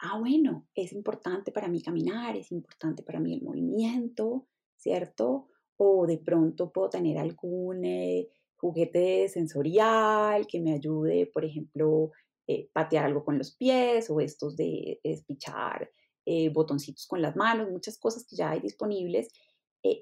ah, 0.00 0.18
bueno, 0.18 0.66
es 0.74 0.92
importante 0.92 1.52
para 1.52 1.68
mí 1.68 1.82
caminar, 1.82 2.36
es 2.36 2.52
importante 2.52 3.02
para 3.02 3.20
mí 3.20 3.34
el 3.34 3.42
movimiento, 3.42 4.46
¿cierto? 4.76 5.48
O 5.76 6.06
de 6.06 6.18
pronto 6.18 6.72
puedo 6.72 6.90
tener 6.90 7.18
algún 7.18 7.84
eh, 7.84 8.28
juguete 8.56 9.28
sensorial 9.28 10.46
que 10.46 10.60
me 10.60 10.72
ayude, 10.74 11.26
por 11.26 11.44
ejemplo, 11.44 12.10
eh, 12.46 12.68
patear 12.72 13.04
algo 13.04 13.24
con 13.24 13.38
los 13.38 13.54
pies 13.54 14.10
o 14.10 14.20
estos 14.20 14.56
de 14.56 15.00
espichar 15.02 15.90
eh, 16.24 16.48
botoncitos 16.50 17.06
con 17.06 17.22
las 17.22 17.36
manos, 17.36 17.70
muchas 17.70 17.98
cosas 17.98 18.26
que 18.26 18.36
ya 18.36 18.50
hay 18.50 18.60
disponibles 18.60 19.28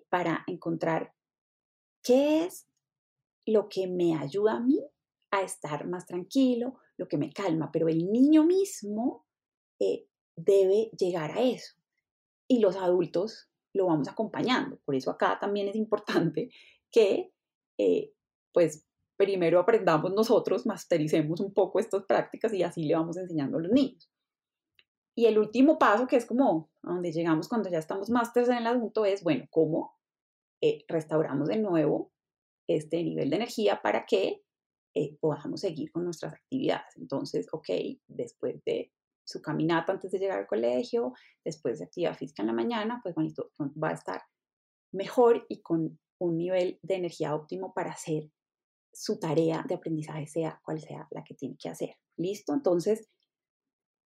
para 0.09 0.43
encontrar 0.49 1.13
qué 2.03 2.45
es 2.45 2.67
lo 3.45 3.69
que 3.69 3.87
me 3.87 4.17
ayuda 4.17 4.57
a 4.57 4.61
mí 4.61 4.81
a 5.37 5.43
estar 5.43 5.87
más 5.87 6.07
tranquilo, 6.07 6.79
lo 6.97 7.09
que 7.09 7.19
me 7.19 7.33
calma, 7.33 7.71
pero 7.73 7.89
el 7.89 8.11
niño 8.11 8.45
mismo 8.45 9.27
eh, 9.79 10.07
debe 10.37 10.91
llegar 10.99 11.33
a 11.33 11.43
eso. 11.43 11.75
Y 12.49 12.61
los 12.61 12.77
adultos 12.77 13.49
lo 13.73 13.87
vamos 13.87 14.09
acompañando. 14.09 14.79
Por 14.85 14.95
eso 14.95 15.11
acá 15.11 15.39
también 15.41 15.69
es 15.69 15.77
importante 15.77 16.51
que, 16.91 17.33
eh, 17.79 18.13
pues, 18.53 18.85
primero 19.17 19.61
aprendamos 19.61 20.13
nosotros, 20.13 20.67
mastericemos 20.67 21.41
un 21.41 21.53
poco 21.55 21.79
estas 21.79 22.05
prácticas 22.05 22.53
y 22.53 22.63
así 22.63 22.85
le 22.85 22.95
vamos 22.95 23.17
enseñando 23.17 23.59
a 23.59 23.61
los 23.63 23.73
niños. 23.73 24.11
Y 25.15 25.25
el 25.25 25.39
último 25.39 25.79
paso, 25.79 26.07
que 26.07 26.17
es 26.17 26.27
como 26.27 26.71
a 26.83 26.93
donde 26.93 27.11
llegamos 27.11 27.49
cuando 27.49 27.71
ya 27.71 27.79
estamos 27.79 28.11
másteres 28.11 28.51
en 28.51 28.59
el 28.59 28.67
adulto, 28.67 29.07
es, 29.07 29.23
bueno, 29.23 29.47
¿cómo 29.51 29.97
eh, 30.61 30.85
restauramos 30.89 31.49
de 31.49 31.57
nuevo 31.57 32.13
este 32.69 33.03
nivel 33.03 33.31
de 33.31 33.37
energía 33.37 33.81
para 33.83 34.05
que 34.05 34.43
eh, 34.99 35.15
podamos 35.21 35.61
seguir 35.61 35.93
con 35.93 36.05
nuestras 36.05 36.33
actividades. 36.33 36.97
Entonces, 36.97 37.47
ok, 37.53 37.69
después 38.09 38.65
de 38.65 38.95
su 39.27 39.43
caminata 39.43 39.93
antes 39.93 40.11
de 40.11 40.19
llegar 40.19 40.39
al 40.39 40.47
colegio, 40.47 41.13
después 41.45 41.79
de 41.79 41.85
actividad 41.85 42.17
física 42.17 42.43
en 42.43 42.47
la 42.47 42.55
mañana, 42.55 43.01
pues 43.03 43.15
bonito, 43.15 43.51
va 43.61 43.91
a 43.91 43.93
estar 43.95 44.23
mejor 44.95 45.45
y 45.51 45.61
con 45.61 46.01
un 46.19 46.39
nivel 46.39 46.79
de 46.83 46.95
energía 46.95 47.35
óptimo 47.35 47.75
para 47.75 47.91
hacer 47.91 48.31
su 48.91 49.19
tarea 49.19 49.67
de 49.69 49.75
aprendizaje, 49.75 50.27
sea 50.27 50.63
cual 50.65 50.81
sea 50.81 51.07
la 51.11 51.23
que 51.25 51.35
tiene 51.35 51.59
que 51.61 51.69
hacer. 51.69 51.97
¿Listo? 52.17 52.55
Entonces, 52.55 53.11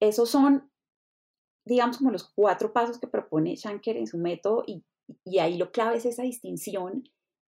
esos 0.00 0.30
son, 0.30 0.70
digamos, 1.66 1.98
como 1.98 2.12
los 2.12 2.32
cuatro 2.32 2.72
pasos 2.72 3.00
que 3.00 3.08
propone 3.08 3.56
Shanker 3.56 3.96
en 3.96 4.06
su 4.06 4.18
método 4.18 4.62
y, 4.64 4.84
y 5.24 5.40
ahí 5.40 5.56
lo 5.56 5.72
clave 5.72 5.96
es 5.96 6.06
esa 6.06 6.22
distinción 6.22 7.02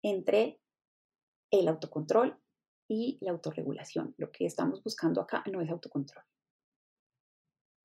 entre 0.01 0.61
el 1.51 1.67
autocontrol 1.67 2.39
y 2.87 3.17
la 3.21 3.31
autorregulación. 3.31 4.13
Lo 4.17 4.31
que 4.31 4.45
estamos 4.45 4.83
buscando 4.83 5.21
acá 5.21 5.43
no 5.51 5.61
es 5.61 5.69
autocontrol. 5.69 6.23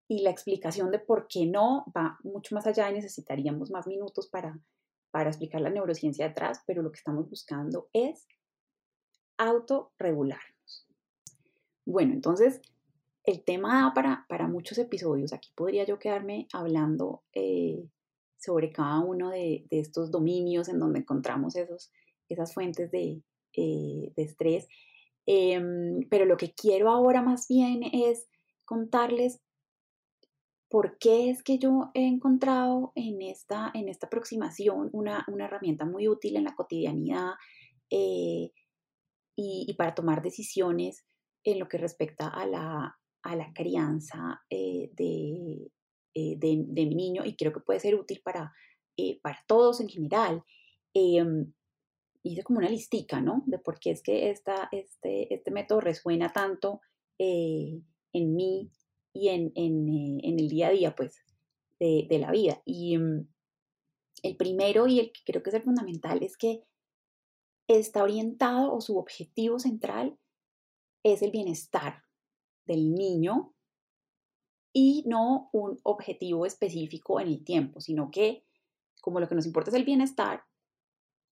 Y 0.09 0.23
la 0.23 0.31
explicación 0.31 0.91
de 0.91 0.99
por 0.99 1.29
qué 1.29 1.47
no 1.47 1.85
va 1.97 2.19
mucho 2.25 2.55
más 2.55 2.67
allá 2.67 2.91
y 2.91 2.95
necesitaríamos 2.95 3.71
más 3.71 3.87
minutos 3.87 4.29
para, 4.29 4.59
para 5.11 5.31
explicar 5.31 5.61
la 5.61 5.71
neurociencia 5.71 6.29
detrás, 6.29 6.63
pero 6.67 6.83
lo 6.83 6.91
que 6.91 6.99
estamos 6.99 7.29
buscando 7.31 7.89
es 7.93 8.27
autorregularnos. 9.39 10.87
Bueno, 11.87 12.13
entonces 12.13 12.61
el 13.25 13.43
tema 13.45 13.83
da 13.83 13.95
para, 13.95 14.27
para 14.29 14.49
muchos 14.49 14.79
episodios. 14.79 15.33
Aquí 15.33 15.51
podría 15.55 15.85
yo 15.85 15.99
quedarme 15.99 16.49
hablando 16.53 17.23
eh, 17.33 17.89
sobre 18.37 18.73
cada 18.73 18.99
uno 19.01 19.31
de, 19.31 19.67
de, 19.71 19.81
estos 19.81 20.11
dominios 20.11 20.69
en 20.69 20.79
donde 20.79 21.01
encontramos 21.01 21.57
esos, 21.57 21.93
esas 22.29 22.53
fuentes 22.53 22.91
de, 22.91 23.23
eh, 23.57 24.13
de 24.17 24.23
estrés. 24.23 24.69
Em, 25.27 26.09
pero 26.09 26.25
lo 26.25 26.37
que 26.37 26.53
quiero 26.53 26.91
ahora 26.91 27.23
más 27.23 27.47
bien 27.49 27.83
es 27.85 28.29
contarles 28.65 29.41
por 30.69 30.99
qué 30.99 31.31
es 31.31 31.43
que 31.43 31.59
yo 31.59 31.91
he 31.95 32.07
encontrado 32.07 32.93
en 32.95 33.23
esta, 33.23 33.71
en 33.75 33.89
esta 33.89 34.07
aproximación 34.07 34.89
una, 34.93 35.25
una 35.29 35.47
herramienta 35.47 35.85
muy 35.85 36.09
útil 36.09 36.37
en 36.37 36.45
la 36.45 36.55
cotidianidad 36.55 37.33
eh, 37.91 38.53
y, 39.37 39.75
para 39.77 39.95
tomar 39.95 40.23
decisiones 40.23 41.05
en 41.45 41.59
lo 41.59 41.69
que 41.69 41.79
respecta 41.79 42.29
a 42.29 42.47
la, 42.47 42.99
a 43.23 43.37
la 43.37 43.53
crianza 43.53 44.43
eh, 44.49 44.91
de, 44.93 45.71
de, 46.15 46.87
mi 46.87 46.95
niño 46.95 47.25
y 47.25 47.35
creo 47.37 47.53
que 47.53 47.61
puede 47.61 47.81
ser 47.81 47.95
útil 47.95 48.21
para, 48.25 48.53
para 49.23 49.39
todos 49.47 49.81
en 49.81 49.89
general. 49.89 50.45
Em, 50.95 51.53
hice 52.23 52.43
como 52.43 52.59
una 52.59 52.69
listica, 52.69 53.21
¿no? 53.21 53.43
De 53.47 53.59
por 53.59 53.79
qué 53.79 53.91
es 53.91 54.03
que 54.03 54.31
esta, 54.31 54.69
este, 54.73 55.33
este 55.33 55.51
método 55.51 55.81
resuena 55.81 56.33
tanto 56.33 56.81
eh, 57.19 57.81
en 58.13 58.35
mí 58.35 58.71
y 59.13 59.29
en, 59.29 59.53
en, 59.55 59.89
eh, 59.89 60.21
en, 60.23 60.39
el 60.39 60.49
día 60.49 60.69
a 60.69 60.71
día, 60.71 60.95
pues, 60.95 61.17
de, 61.79 62.07
de 62.09 62.19
la 62.19 62.31
vida. 62.31 62.63
Y 62.65 62.99
mm, 62.99 63.29
el 64.23 64.37
primero 64.37 64.87
y 64.87 65.01
el 65.01 65.13
que 65.13 65.21
creo 65.25 65.43
que 65.43 65.51
es 65.51 65.57
el 65.57 65.63
fundamental 65.63 66.23
es 66.23 66.37
que 66.37 66.63
está 67.67 68.03
orientado 68.03 68.73
o 68.75 68.81
su 68.81 68.99
objetivo 68.99 69.59
central 69.59 70.19
es 71.03 71.23
el 71.23 71.31
bienestar 71.31 72.03
del 72.67 72.95
niño 72.95 73.55
y 74.73 75.05
no 75.07 75.49
un 75.53 75.79
objetivo 75.83 76.47
específico 76.47 77.21
en 77.21 77.29
el 77.29 77.45
tiempo, 77.45 77.81
sino 77.81 78.11
que 78.11 78.45
como 79.01 79.19
lo 79.19 79.29
que 79.29 79.35
nos 79.35 79.47
importa 79.47 79.71
es 79.71 79.77
el 79.77 79.85
bienestar, 79.85 80.45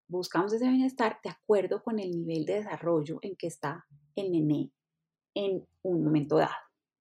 buscamos 0.08 0.52
ese 0.52 0.68
bienestar 0.68 1.20
de 1.22 1.30
acuerdo 1.30 1.82
con 1.82 1.98
el 1.98 2.10
nivel 2.10 2.44
de 2.46 2.54
desarrollo 2.54 3.18
en 3.22 3.36
que 3.36 3.46
está 3.46 3.86
el 4.16 4.32
nené 4.32 4.72
en 5.34 5.66
un 5.82 6.02
momento 6.02 6.36
dado, 6.36 6.54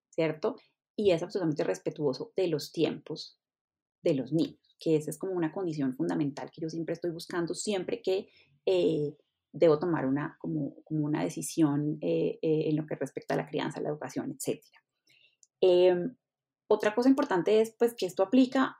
¿cierto? 0.10 0.58
Y 0.96 1.12
es 1.12 1.24
absolutamente 1.24 1.63
respetuoso 1.63 2.34
de 2.36 2.48
los 2.48 2.72
tiempos 2.72 3.39
de 4.04 4.13
los 4.13 4.32
niños, 4.32 4.60
que 4.80 4.96
esa 4.96 5.10
es 5.10 5.17
como 5.17 5.34
una 5.34 5.52
condición 5.52 5.96
fundamental 5.96 6.52
que 6.52 6.62
yo 6.62 6.70
siempre 6.70 6.93
estoy 6.93 7.12
buscando, 7.12 7.54
siempre 7.54 8.02
que 8.02 8.28
eh, 8.65 9.15
debo 9.52 9.80
tomar 9.80 10.06
una, 10.06 10.38
como, 10.39 10.76
como 10.84 11.06
una 11.06 11.24
decisión 11.24 11.98
eh, 12.02 12.38
eh, 12.41 12.70
en 12.70 12.76
lo 12.76 12.86
que 12.86 12.96
respecta 12.96 13.34
a 13.34 13.38
la 13.38 13.48
crianza, 13.48 13.82
la 13.82 13.89
educación, 13.89 14.32
etc. 14.32 14.62
Em, 15.62 16.15
otra 16.70 16.93
cosa 16.93 17.10
importante 17.10 17.62
es 17.62 17.74
pues 17.80 17.96
que 17.96 18.06
esto 18.06 18.24
aplica 18.24 18.78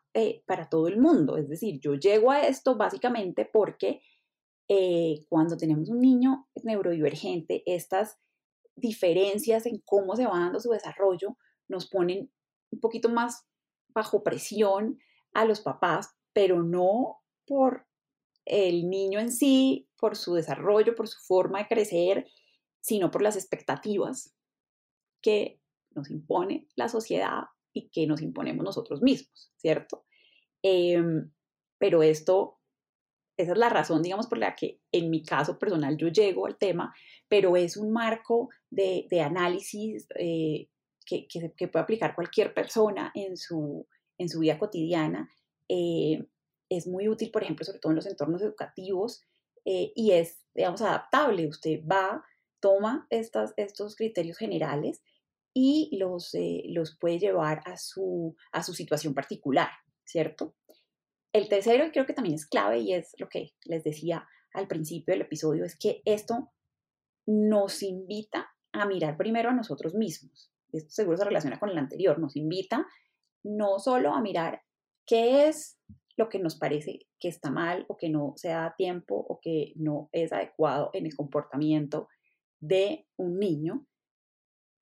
para 0.48 0.68
todo 0.68 0.88
el 0.88 1.00
mundo, 1.00 1.38
es 1.38 1.48
decir, 1.48 1.80
yo 1.80 1.94
llego 1.94 2.32
a 2.32 2.42
esto 2.42 2.76
básicamente 2.76 3.46
porque 3.46 4.02
eh, 4.68 5.26
cuando 5.30 5.58
tenemos 5.58 5.90
un 5.90 6.00
niño 6.00 6.48
neurodivergente, 6.64 7.64
estas 7.66 8.18
diferencias 8.76 9.66
en 9.66 9.82
cómo 9.86 10.16
se 10.16 10.26
va 10.26 10.40
dando 10.40 10.60
su 10.60 10.70
desarrollo 10.70 11.38
nos 11.68 11.90
ponen 11.90 12.32
un 12.72 12.80
poquito 12.80 13.10
más 13.10 13.46
bajo 13.90 14.24
presión 14.24 15.00
a 15.34 15.46
los 15.46 15.62
papás, 15.62 16.10
pero 16.34 16.64
no 16.64 17.20
por 17.46 17.88
el 18.46 18.90
niño 18.90 19.20
en 19.20 19.32
sí, 19.32 19.90
por 19.98 20.16
su 20.16 20.34
desarrollo, 20.34 20.96
por 20.96 21.08
su 21.08 21.20
forma 21.20 21.60
de 21.60 21.68
crecer, 21.68 22.28
sino 22.80 23.12
por 23.12 23.22
las 23.22 23.36
expectativas 23.36 24.36
que 25.22 25.60
nos 25.92 26.10
impone 26.10 26.68
la 26.76 26.88
sociedad 26.88 27.44
y 27.74 27.90
que 27.90 28.08
nos 28.08 28.22
imponemos 28.22 28.64
nosotros 28.64 29.02
mismos, 29.02 29.52
¿cierto? 29.58 30.06
Em, 30.62 31.32
pero 31.78 32.04
esto 32.04 32.57
esa 33.38 33.52
es 33.52 33.58
la 33.58 33.70
razón, 33.70 34.02
digamos, 34.02 34.28
por 34.28 34.40
la 34.40 34.56
que 34.56 34.82
en 34.92 35.12
mi 35.12 35.24
caso 35.24 35.60
personal 35.60 35.96
yo 35.96 36.08
llego 36.08 36.48
al 36.48 36.58
tema, 36.58 36.94
pero 37.28 37.56
es 37.56 37.78
un 37.78 37.92
marco 37.92 38.50
de, 38.72 39.08
análisis 39.24 40.08
eh, 40.16 40.70
que, 41.06 41.28
que, 41.28 41.68
puede 41.68 41.84
aplicar 41.84 42.16
cualquier 42.16 42.54
persona 42.56 43.12
en 43.14 43.38
su, 43.38 43.88
en 44.18 44.28
su 44.28 44.40
vida 44.40 44.58
cotidiana. 44.58 45.30
Eh, 45.70 46.26
es 46.70 46.88
muy 46.88 47.08
útil, 47.08 47.30
por 47.30 47.44
ejemplo, 47.44 47.64
sobre 47.64 47.80
todo 47.80 47.92
en 47.92 47.98
los 47.98 48.08
entornos 48.08 48.42
educativos 48.42 49.22
eh, 49.66 49.94
y 49.96 50.12
es, 50.12 50.42
digamos, 50.56 50.82
adaptable. 50.82 51.48
Usted 51.48 51.82
va, 51.86 52.26
toma 52.60 53.06
estas, 53.12 53.54
estos 53.56 53.96
criterios 53.96 54.38
generales 54.38 55.04
y 55.54 55.96
los, 55.98 56.36
los 56.66 56.98
puede 56.98 57.20
llevar 57.20 57.62
a 57.66 57.78
su, 57.78 58.36
a 58.52 58.64
su 58.64 58.74
situación 58.74 59.14
particular, 59.14 59.70
¿cierto? 60.06 60.56
El 61.34 61.50
tercero, 61.50 61.86
y 61.86 61.92
creo 61.92 62.06
que 62.06 62.14
también 62.14 62.36
es 62.36 62.48
clave, 62.48 62.80
y 62.80 62.94
es 62.94 63.14
lo 63.18 63.30
que 63.30 63.54
les 63.66 63.84
decía 63.84 64.28
al 64.54 64.68
principio 64.68 65.14
del 65.14 65.22
episodio, 65.22 65.66
es 65.66 65.78
que 65.78 66.02
esto 66.06 66.52
nos 67.28 67.84
invita 67.84 68.50
a 68.72 68.86
mirar 68.86 69.18
primero 69.18 69.50
a 69.50 69.54
nosotros 69.54 69.94
mismos. 69.94 70.52
Esto 70.72 70.90
seguro 70.90 71.18
se 71.18 71.26
relaciona 71.26 71.60
con 71.60 71.70
el 71.70 71.78
anterior, 71.78 72.20
nos 72.20 72.36
invita 72.36 72.86
no 73.44 73.80
solo 73.80 74.14
a 74.14 74.22
mirar 74.22 74.62
qué 75.06 75.48
es 75.48 75.80
lo 76.18 76.30
que 76.30 76.40
nos 76.40 76.58
parece 76.58 77.08
que 77.20 77.28
está 77.28 77.52
mal 77.52 77.86
o 77.88 77.98
que 77.98 78.10
no 78.10 78.34
se 78.36 78.50
da 78.50 78.74
tiempo 78.78 79.16
o 79.16 79.40
que 79.40 79.74
no 79.76 80.10
es 80.12 80.34
adecuado 80.34 80.90
en 80.94 81.06
el 81.06 81.16
comportamiento 81.16 82.08
de 82.60 83.08
un 83.18 83.40
niño, 83.40 83.86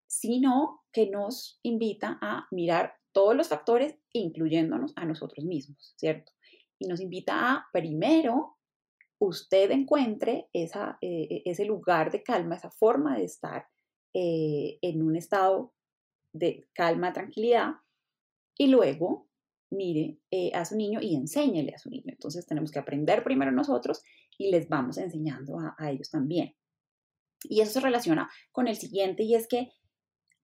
sino 0.07 0.83
que 0.91 1.09
nos 1.09 1.59
invita 1.61 2.17
a 2.21 2.47
mirar 2.51 2.93
todos 3.11 3.35
los 3.35 3.49
factores, 3.49 3.97
incluyéndonos 4.13 4.93
a 4.95 5.05
nosotros 5.05 5.45
mismos, 5.45 5.93
¿cierto? 5.97 6.31
Y 6.79 6.87
nos 6.87 6.99
invita 6.99 7.51
a, 7.51 7.67
primero, 7.71 8.57
usted 9.19 9.71
encuentre 9.71 10.49
esa, 10.53 10.97
eh, 11.01 11.41
ese 11.45 11.65
lugar 11.65 12.11
de 12.11 12.23
calma, 12.23 12.55
esa 12.55 12.71
forma 12.71 13.17
de 13.17 13.25
estar 13.25 13.67
eh, 14.13 14.77
en 14.81 15.01
un 15.01 15.15
estado 15.15 15.73
de 16.33 16.67
calma, 16.73 17.13
tranquilidad, 17.13 17.75
y 18.57 18.67
luego 18.67 19.27
mire 19.71 20.19
eh, 20.31 20.51
a 20.53 20.65
su 20.65 20.75
niño 20.75 20.99
y 21.01 21.15
enséñele 21.15 21.73
a 21.73 21.79
su 21.79 21.89
niño. 21.89 22.07
Entonces 22.07 22.45
tenemos 22.45 22.71
que 22.71 22.79
aprender 22.79 23.23
primero 23.23 23.51
nosotros 23.51 24.03
y 24.37 24.51
les 24.51 24.69
vamos 24.69 24.97
enseñando 24.97 25.57
a, 25.59 25.91
ellos 25.91 26.09
también. 26.09 26.55
Y 27.43 27.61
eso 27.61 27.73
se 27.73 27.79
relaciona 27.79 28.29
con 28.51 28.67
el 28.67 28.75
siguiente 28.75 29.23
y 29.23 29.35
es 29.35 29.47
que 29.47 29.71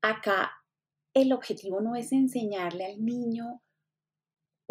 acá 0.01 0.51
el 1.13 1.33
objetivo 1.33 1.81
no 1.81 1.95
es 1.95 2.11
enseñarle 2.11 2.85
al 2.85 3.03
niño 3.03 3.61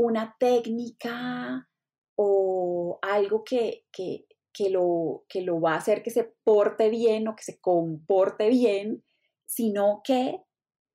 una 0.01 0.37
técnica 0.39 1.69
o 2.17 2.99
algo 3.03 3.45
que, 3.45 3.85
que, 3.93 4.27
lo, 4.71 5.25
que 5.29 5.43
lo 5.43 5.61
va 5.61 5.75
a 5.75 5.79
hacer 5.79 6.03
que 6.03 6.11
se 6.11 6.35
porte 6.45 6.89
bien 6.89 7.29
o 7.29 7.37
que 7.37 7.45
se 7.45 7.61
comporte 7.61 8.49
bien, 8.49 9.05
sino 9.47 10.01
que 10.03 10.43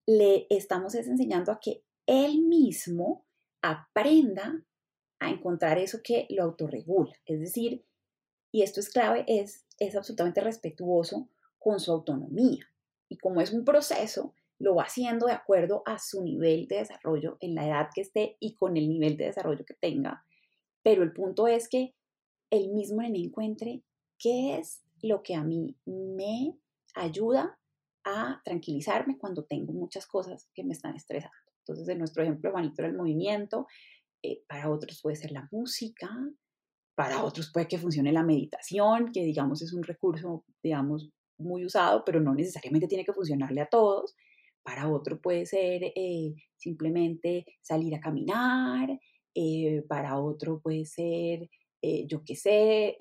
le 0.08 0.47
estamos 0.49 0.95
enseñando 0.95 1.51
a 1.51 1.60
que 1.60 1.84
él 2.08 2.41
mismo 2.41 3.26
aprenda 3.62 4.64
a 5.20 5.30
encontrar 5.30 5.78
eso 5.78 5.99
que 6.03 6.28
lo 6.30 6.43
autorregula. 6.43 7.16
Es 7.26 7.39
decir, 7.39 7.86
y 8.51 8.64
esto 8.64 8.80
es 8.80 8.89
clave, 8.89 9.24
es, 9.28 9.66
es 9.80 9.95
absolutamente 9.95 10.41
respetuoso 10.41 11.30
con 11.60 11.80
su 11.80 11.91
autonomía. 11.91 12.66
Y 13.10 13.18
como 13.18 13.41
es 13.41 13.51
un 13.51 13.66
proceso, 13.66 14.34
lo 14.60 14.76
va 14.76 14.84
haciendo 14.84 15.28
de 15.28 15.34
acuerdo 15.34 15.84
a 15.86 15.99
su 15.99 16.24
nivel 16.24 16.68
de 16.68 16.78
desarrollo 16.78 17.38
en 17.39 17.56
la 17.56 17.68
edad 17.68 17.89
que 17.93 18.01
esté 18.01 18.38
y 18.39 18.56
con 18.56 18.78
el 18.78 18.88
nivel 18.88 19.18
de 19.18 19.26
desarrollo 19.26 19.66
que 19.66 19.74
tenga. 19.74 20.24
Pero 20.82 21.03
el 21.03 21.14
punto 21.14 21.47
es 21.47 21.68
que 21.68 21.93
él 22.49 22.72
mismo 22.72 22.97
me 22.97 23.18
encuentre 23.18 23.84
qué 24.18 24.58
es 24.58 24.84
lo 25.01 25.24
que 25.24 25.36
a 25.36 25.43
mí 25.43 25.76
me 25.86 26.58
ayuda 26.95 27.58
a 28.06 28.41
tranquilizarme 28.45 29.18
cuando 29.18 29.43
tengo 29.43 29.74
muchas 29.74 30.08
cosas 30.08 30.49
que 30.53 30.64
me 30.64 30.74
están 30.74 30.95
estresando. 30.95 31.36
Entonces, 31.60 31.88
en 31.89 31.97
nuestro 31.97 32.24
ejemplo, 32.24 32.51
Juanito 32.51 32.76
era 32.82 32.89
el 32.89 32.97
movimiento, 32.97 33.68
eh, 34.22 34.43
para 34.47 34.70
otros 34.70 35.01
puede 35.01 35.16
ser 35.16 35.32
la 35.32 35.47
música, 35.51 36.10
para 36.95 37.24
otros 37.24 37.51
puede 37.51 37.68
que 37.68 37.80
funcione 37.80 38.12
la 38.12 38.24
meditación, 38.24 39.12
que 39.12 39.24
digamos 39.24 39.62
es 39.62 39.74
un 39.74 39.84
recurso, 39.84 40.45
digamos, 40.64 41.10
muy 41.38 41.66
usado, 41.66 42.03
pero 42.06 42.22
no 42.22 42.34
necesariamente 42.34 42.88
tiene 42.88 43.03
que 43.03 43.14
funcionarle 43.14 43.62
a 43.62 43.68
todos. 43.68 44.16
Para 44.66 44.89
otro 44.89 45.22
puede 45.22 45.45
ser 45.45 45.93
eh, 45.95 46.34
simplemente 46.57 47.45
salir 47.61 47.93
a 47.93 47.99
caminar, 48.01 48.99
eh, 49.36 49.84
para 49.88 50.20
otro 50.20 50.59
puede 50.59 50.86
ser, 50.86 51.47
yo 52.07 52.24
qué 52.26 52.36
sé, 52.36 52.97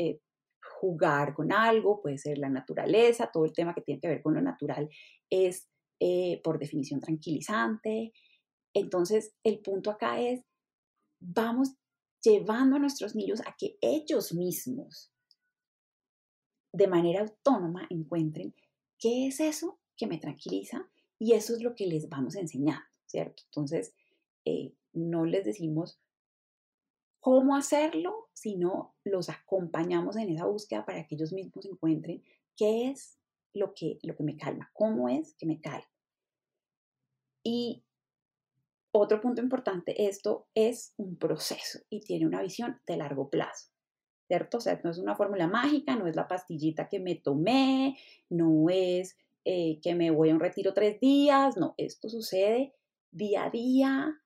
jugar 0.79 1.33
con 1.33 1.53
algo, 1.53 2.03
puede 2.03 2.19
ser 2.19 2.37
la 2.37 2.51
naturaleza, 2.51 3.31
todo 3.33 3.47
el 3.47 3.55
tema 3.55 3.75
que 3.75 3.81
tiene 3.81 3.99
que 3.99 4.09
ver 4.09 4.21
con 4.21 4.35
lo 4.35 4.43
natural 4.43 4.91
es 5.31 5.71
por 6.43 6.59
definición 6.59 7.01
tranquilizante. 7.01 8.13
Entonces, 8.75 9.35
el 9.43 9.61
punto 9.61 9.91
acá 9.91 10.21
es, 10.21 10.45
vamos 11.19 11.71
llevando 12.25 12.77
a 12.77 12.79
nuestros 12.79 13.15
niños 13.15 13.41
a 13.47 13.55
que 13.57 13.77
ellos 13.81 14.33
mismos, 14.33 15.13
de 16.73 16.89
manera 16.89 17.21
autónoma, 17.21 17.87
encuentren 17.91 18.55
qué 18.99 19.29
es 19.29 19.41
eso 19.41 19.79
que 19.97 20.07
me 20.07 20.19
tranquiliza 20.19 20.91
y 21.25 21.33
eso 21.33 21.55
es 21.55 21.63
lo 21.63 21.75
que 21.75 21.87
les 21.87 22.11
vamos 22.11 22.37
enseñando, 22.37 22.85
¿cierto? 23.07 23.45
Entonces, 23.47 23.95
eh, 24.45 24.75
no 24.93 25.25
les 25.25 25.47
decimos 25.47 25.99
cómo 27.19 27.57
hacerlo, 27.57 28.29
sino 28.35 28.95
los 29.05 29.31
acompañamos 29.31 30.17
en 30.17 30.29
esa 30.29 30.45
búsqueda 30.45 30.85
para 30.85 31.07
que 31.07 31.15
ellos 31.15 31.33
mismos 31.33 31.65
encuentren 31.65 32.23
qué 32.57 32.91
es 32.91 33.19
lo 33.55 33.73
que, 33.73 33.99
lo 34.03 34.15
que 34.15 34.23
me 34.23 34.37
calma, 34.37 34.71
cómo 34.75 35.09
es 35.09 35.35
que 35.37 35.47
me 35.47 35.63
calma. 35.63 35.91
Y 37.43 37.83
otro 38.93 39.23
punto 39.23 39.41
importante, 39.41 40.07
esto 40.07 40.47
es 40.55 40.93
un 40.99 41.17
proceso 41.17 41.79
y 41.89 42.01
tiene 42.01 42.27
una 42.27 42.43
visión 42.43 42.83
de 42.87 42.99
largo 42.99 43.31
plazo, 43.31 43.71
¿cierto? 44.27 44.59
O 44.59 44.61
sea, 44.61 44.79
no 44.85 44.91
es 44.91 44.99
una 44.99 45.17
fórmula 45.17 45.47
mágica, 45.47 45.97
no 45.97 46.07
es 46.07 46.17
la 46.17 46.29
pastillita 46.29 46.91
que 46.91 47.01
me 47.01 47.15
tomé, 47.15 47.97
no 48.29 48.69
es 48.69 49.17
eh, 49.45 49.81
que 49.83 49.95
me 49.95 50.11
voy 50.11 50.31
a 50.31 50.35
un 50.35 50.41
retiro 50.41 50.73
tres 50.73 51.01
días, 51.01 51.57
no, 51.57 51.75
esto 51.77 52.09
sucede 52.09 52.75
día 53.11 53.45
a 53.45 53.51
día, 53.51 54.21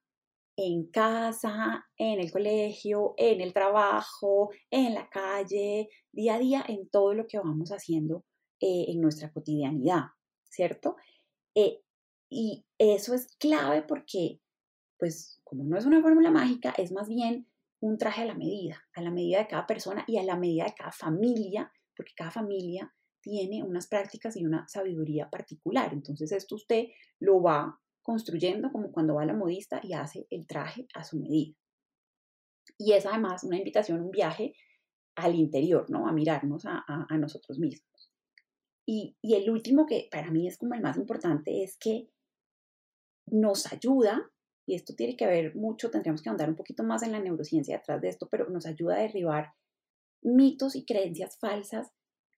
en 0.56 0.86
casa, 0.90 1.86
en 1.96 2.18
el 2.20 2.32
colegio, 2.32 3.14
en 3.16 3.40
el 3.40 3.52
trabajo, 3.52 4.50
en 4.70 4.94
la 4.94 5.08
calle, 5.08 5.88
día 6.10 6.34
a 6.34 6.38
día, 6.38 6.64
en 6.66 6.88
todo 6.88 7.14
lo 7.14 7.26
que 7.26 7.38
vamos 7.38 7.70
haciendo 7.70 8.24
eh, 8.60 8.86
en 8.88 9.00
nuestra 9.00 9.30
cotidianidad, 9.32 10.06
¿cierto? 10.50 10.96
Eh, 11.54 11.80
y 12.28 12.64
eso 12.76 13.14
es 13.14 13.28
clave 13.38 13.82
porque 13.82 14.40
pues 14.98 15.40
como 15.44 15.64
no 15.64 15.78
es 15.78 15.86
una 15.86 16.02
fórmula 16.02 16.30
mágica, 16.30 16.74
es 16.76 16.90
más 16.90 17.08
bien 17.08 17.46
un 17.80 17.96
traje 17.96 18.22
a 18.22 18.26
la 18.26 18.34
medida, 18.34 18.82
a 18.94 19.00
la 19.00 19.10
medida 19.10 19.38
de 19.38 19.46
cada 19.46 19.66
persona 19.66 20.04
y 20.08 20.18
a 20.18 20.24
la 20.24 20.36
medida 20.36 20.64
de 20.64 20.74
cada 20.74 20.90
familia, 20.90 21.72
porque 21.96 22.12
cada 22.16 22.32
familia 22.32 22.92
tiene 23.20 23.62
unas 23.62 23.88
prácticas 23.88 24.36
y 24.36 24.44
una 24.44 24.66
sabiduría 24.68 25.28
particular. 25.30 25.92
Entonces 25.92 26.32
esto 26.32 26.54
usted 26.54 26.86
lo 27.20 27.42
va 27.42 27.80
construyendo 28.02 28.70
como 28.72 28.90
cuando 28.90 29.14
va 29.14 29.22
a 29.22 29.26
la 29.26 29.34
modista 29.34 29.80
y 29.82 29.92
hace 29.92 30.26
el 30.30 30.46
traje 30.46 30.86
a 30.94 31.04
su 31.04 31.18
medida. 31.18 31.54
Y 32.78 32.92
es 32.92 33.06
además 33.06 33.44
una 33.44 33.58
invitación, 33.58 34.00
un 34.00 34.10
viaje 34.10 34.54
al 35.16 35.34
interior, 35.34 35.90
¿no? 35.90 36.06
A 36.06 36.12
mirarnos 36.12 36.64
a, 36.64 37.06
nosotros 37.18 37.58
mismos. 37.58 38.12
Y, 38.86 39.16
y 39.20 39.34
el 39.34 39.50
último 39.50 39.84
que 39.84 40.08
para 40.10 40.30
mí 40.30 40.46
es 40.46 40.56
como 40.56 40.74
el 40.74 40.80
más 40.80 40.96
importante 40.96 41.62
es 41.62 41.76
que 41.76 42.08
nos 43.26 43.70
ayuda 43.72 44.30
y 44.68 44.74
esto 44.74 44.94
tiene 44.94 45.16
que 45.16 45.26
ver 45.26 45.56
mucho, 45.56 45.90
tendríamos 45.90 46.22
que 46.22 46.28
andar 46.28 46.50
un 46.50 46.56
poquito 46.56 46.84
más 46.84 47.02
en 47.02 47.12
la 47.12 47.20
neurociencia 47.20 47.78
detrás 47.78 48.02
de 48.02 48.10
esto, 48.10 48.28
pero 48.30 48.50
nos 48.50 48.66
ayuda 48.66 48.96
a 48.96 49.00
derribar 49.00 49.52
mitos 50.22 50.76
y 50.76 50.84
creencias 50.84 51.38
falsas 51.38 51.90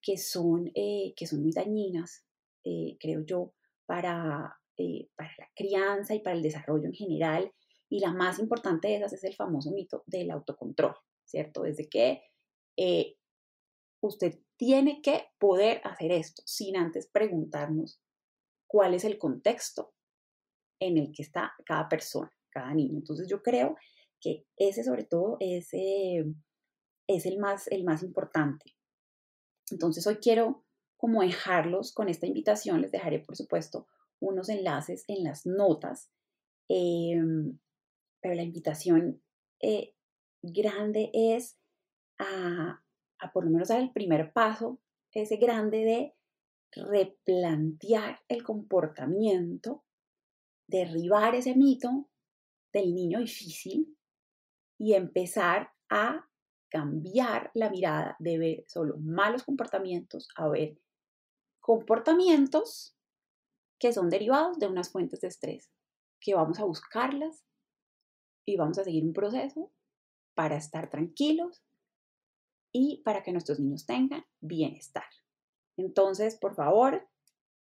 que 0.03 0.16
son, 0.16 0.70
eh, 0.74 1.12
que 1.16 1.26
son 1.26 1.42
muy 1.42 1.53
dañinas, 1.53 2.24
eh, 2.64 2.96
creo 2.98 3.24
yo, 3.24 3.55
para, 3.86 4.59
eh, 4.76 5.09
para 5.16 5.30
la 5.38 5.51
crianza 5.55 6.14
y 6.14 6.20
para 6.20 6.36
el 6.36 6.42
desarrollo 6.42 6.86
en 6.86 6.94
general. 6.94 7.53
Y 7.88 8.01
la 8.01 8.12
más 8.12 8.38
importante 8.38 8.88
de 8.88 8.96
esas 8.96 9.12
es 9.12 9.24
el 9.24 9.34
famoso 9.34 9.72
mito 9.72 10.05
del 10.07 10.30
autocontrol, 10.30 10.94
¿cierto? 11.24 11.62
Desde 11.62 11.88
que 11.88 12.22
usted 14.01 14.38
tiene 14.57 15.03
que 15.03 15.24
poder 15.38 15.82
hacer 15.84 16.12
esto 16.12 16.42
sin 16.46 16.76
antes 16.76 17.09
preguntarnos 17.09 18.01
cuál 18.66 18.94
es 18.94 19.05
el 19.05 19.18
contexto 19.18 19.92
en 20.80 20.96
el 20.96 21.12
que 21.12 21.22
está 21.22 21.53
cada 21.66 21.88
persona, 21.88 22.32
cada 22.48 22.72
niño. 22.72 22.96
Entonces 22.96 23.28
yo 23.28 23.42
creo 23.42 23.76
que 24.18 24.46
ese 24.57 24.82
sobre 24.82 25.05
todo 25.05 25.36
es, 25.40 25.68
es 25.72 27.26
el, 27.26 27.38
más, 27.38 27.66
el 27.68 27.84
más 27.84 28.03
importante. 28.03 28.74
Entonces 29.73 30.07
hoy 30.07 30.16
quiero 30.16 30.64
como 30.97 31.23
dejarlos 31.23 31.93
con 31.93 32.09
esta 32.09 32.27
invitación, 32.27 32.83
les 32.83 32.93
dejaré 32.93 33.21
por 33.21 33.37
supuesto 33.37 33.87
unos 34.21 34.49
enlaces 34.51 35.05
en 35.09 35.25
las 35.25 35.47
notas, 35.47 36.11
em, 36.68 37.59
pero 38.21 38.35
la 38.35 38.43
invitación 38.43 39.23
eh, 39.62 39.95
grande 40.43 41.11
es 41.14 41.59
a, 42.18 42.83
a 43.18 43.33
por 43.33 43.45
lo 43.45 43.51
menos 43.51 43.68
dar 43.68 43.81
el 43.81 43.93
primer 43.93 44.33
paso, 44.33 44.79
ese 45.12 45.37
grande 45.37 45.79
de 45.85 46.14
replantear 46.73 48.21
el 48.29 48.43
comportamiento 48.43 49.85
derribar 50.71 51.35
ese 51.35 51.57
mito 51.57 52.09
del 52.73 52.95
niño 52.95 53.18
difícil 53.18 53.97
y 54.79 54.95
empezar 54.95 55.73
a 55.89 56.30
cambiar 56.71 57.51
la 57.55 57.68
mirada 57.68 58.16
de 58.18 58.39
ver 58.39 58.64
solo 58.68 58.97
malos 58.99 59.43
comportamientos 59.43 60.29
a 60.37 60.49
ver 60.49 60.79
comportamientos 61.61 62.97
que 63.79 63.93
son 63.93 64.09
derivados 64.09 64.59
de 64.59 64.66
unas 64.66 64.91
fuentes 64.91 65.21
de 65.21 65.29
estrés, 65.29 65.71
que 66.21 66.35
vamos 66.35 66.59
a 66.61 66.64
buscarlas 66.64 67.45
y 68.45 68.57
vamos 68.57 68.79
a 68.79 68.85
seguir 68.85 69.05
un 69.05 69.12
proceso 69.12 69.73
para 70.35 70.57
estar 70.57 70.91
tranquilos 70.91 71.62
y 72.73 73.03
para 73.05 73.23
que 73.23 73.33
nuestros 73.33 73.59
niños 73.59 73.87
tengan 73.87 74.25
bienestar. 74.41 75.05
Entonces, 75.77 76.37
por 76.37 76.55
favor, 76.55 77.09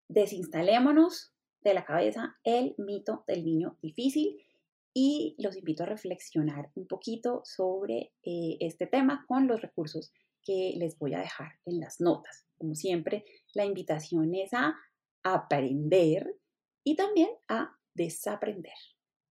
desinstalémonos 0.07 1.33
de 1.61 1.73
la 1.73 1.85
cabeza 1.85 2.37
el 2.43 2.75
mito 2.77 3.23
del 3.27 3.43
niño 3.43 3.77
difícil 3.81 4.37
y 5.01 5.33
los 5.37 5.55
invito 5.55 5.83
a 5.83 5.85
reflexionar 5.85 6.73
un 6.75 6.85
poquito 6.85 7.41
sobre 7.45 8.11
eh, 8.21 8.57
este 8.59 8.85
tema 8.85 9.23
con 9.29 9.47
los 9.47 9.61
recursos 9.61 10.11
que 10.43 10.73
les 10.75 10.99
voy 10.99 11.13
a 11.13 11.21
dejar 11.21 11.53
en 11.65 11.79
las 11.79 12.01
notas. 12.01 12.45
Como 12.57 12.75
siempre, 12.75 13.23
la 13.53 13.63
invitación 13.63 14.35
es 14.35 14.53
a 14.53 14.75
aprender 15.23 16.35
y 16.83 16.97
también 16.97 17.29
a 17.47 17.77
desaprender. 17.93 18.73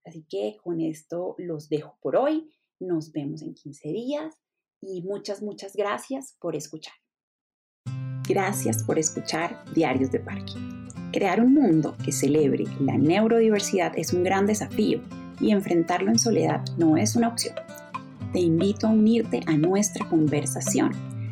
Así 0.05 0.25
que 0.29 0.55
con 0.63 0.79
esto 0.79 1.35
los 1.37 1.67
dejo 1.67 1.97
por 2.01 2.15
hoy. 2.15 2.49
Nos 2.79 3.11
vemos 3.11 3.41
en 3.41 3.53
15 3.53 3.89
días 3.89 4.35
y 4.81 5.01
muchas, 5.01 5.41
muchas 5.41 5.75
gracias 5.75 6.37
por 6.39 6.55
escuchar. 6.55 6.95
Gracias 8.25 8.85
por 8.85 8.97
escuchar 8.97 9.65
Diarios 9.73 10.11
de 10.11 10.21
Parque. 10.21 10.53
Crear 11.11 11.41
un 11.41 11.53
mundo 11.53 11.97
que 12.05 12.13
celebre 12.13 12.63
la 12.79 12.97
neurodiversidad 12.97 13.97
es 13.97 14.13
un 14.13 14.23
gran 14.23 14.45
desafío 14.45 15.01
y 15.39 15.51
enfrentarlo 15.51 16.09
en 16.09 16.19
soledad 16.19 16.63
no 16.77 16.97
es 16.97 17.15
una 17.15 17.29
opción. 17.29 17.55
Te 18.33 18.39
invito 18.39 18.87
a 18.87 18.91
unirte 18.91 19.41
a 19.45 19.57
nuestra 19.57 20.07
conversación. 20.07 20.91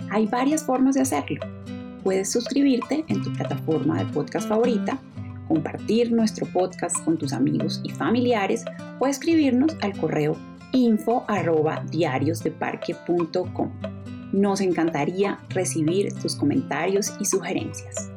Hay 0.10 0.28
varias 0.28 0.64
formas 0.64 0.96
de 0.96 1.02
hacerlo. 1.02 1.40
Puedes 2.04 2.32
suscribirte 2.32 3.04
en 3.08 3.22
tu 3.22 3.34
plataforma 3.34 3.98
de 4.04 4.12
podcast 4.14 4.48
favorita, 4.48 5.00
compartir 5.48 6.12
nuestro 6.12 6.46
podcast 6.48 7.04
con 7.04 7.18
tus 7.18 7.34
amigos 7.34 7.82
y 7.84 7.90
familiares 7.90 8.64
o 9.00 9.08
escribirnos 9.08 9.76
al 9.82 9.98
correo 9.98 10.36
info 10.72 11.24
arroba 11.28 11.84
diariosdeparque.com. 11.90 13.72
Nos 14.32 14.62
encantaría 14.62 15.40
recibir 15.50 16.14
tus 16.14 16.36
comentarios 16.36 17.14
y 17.20 17.26
sugerencias. 17.26 18.12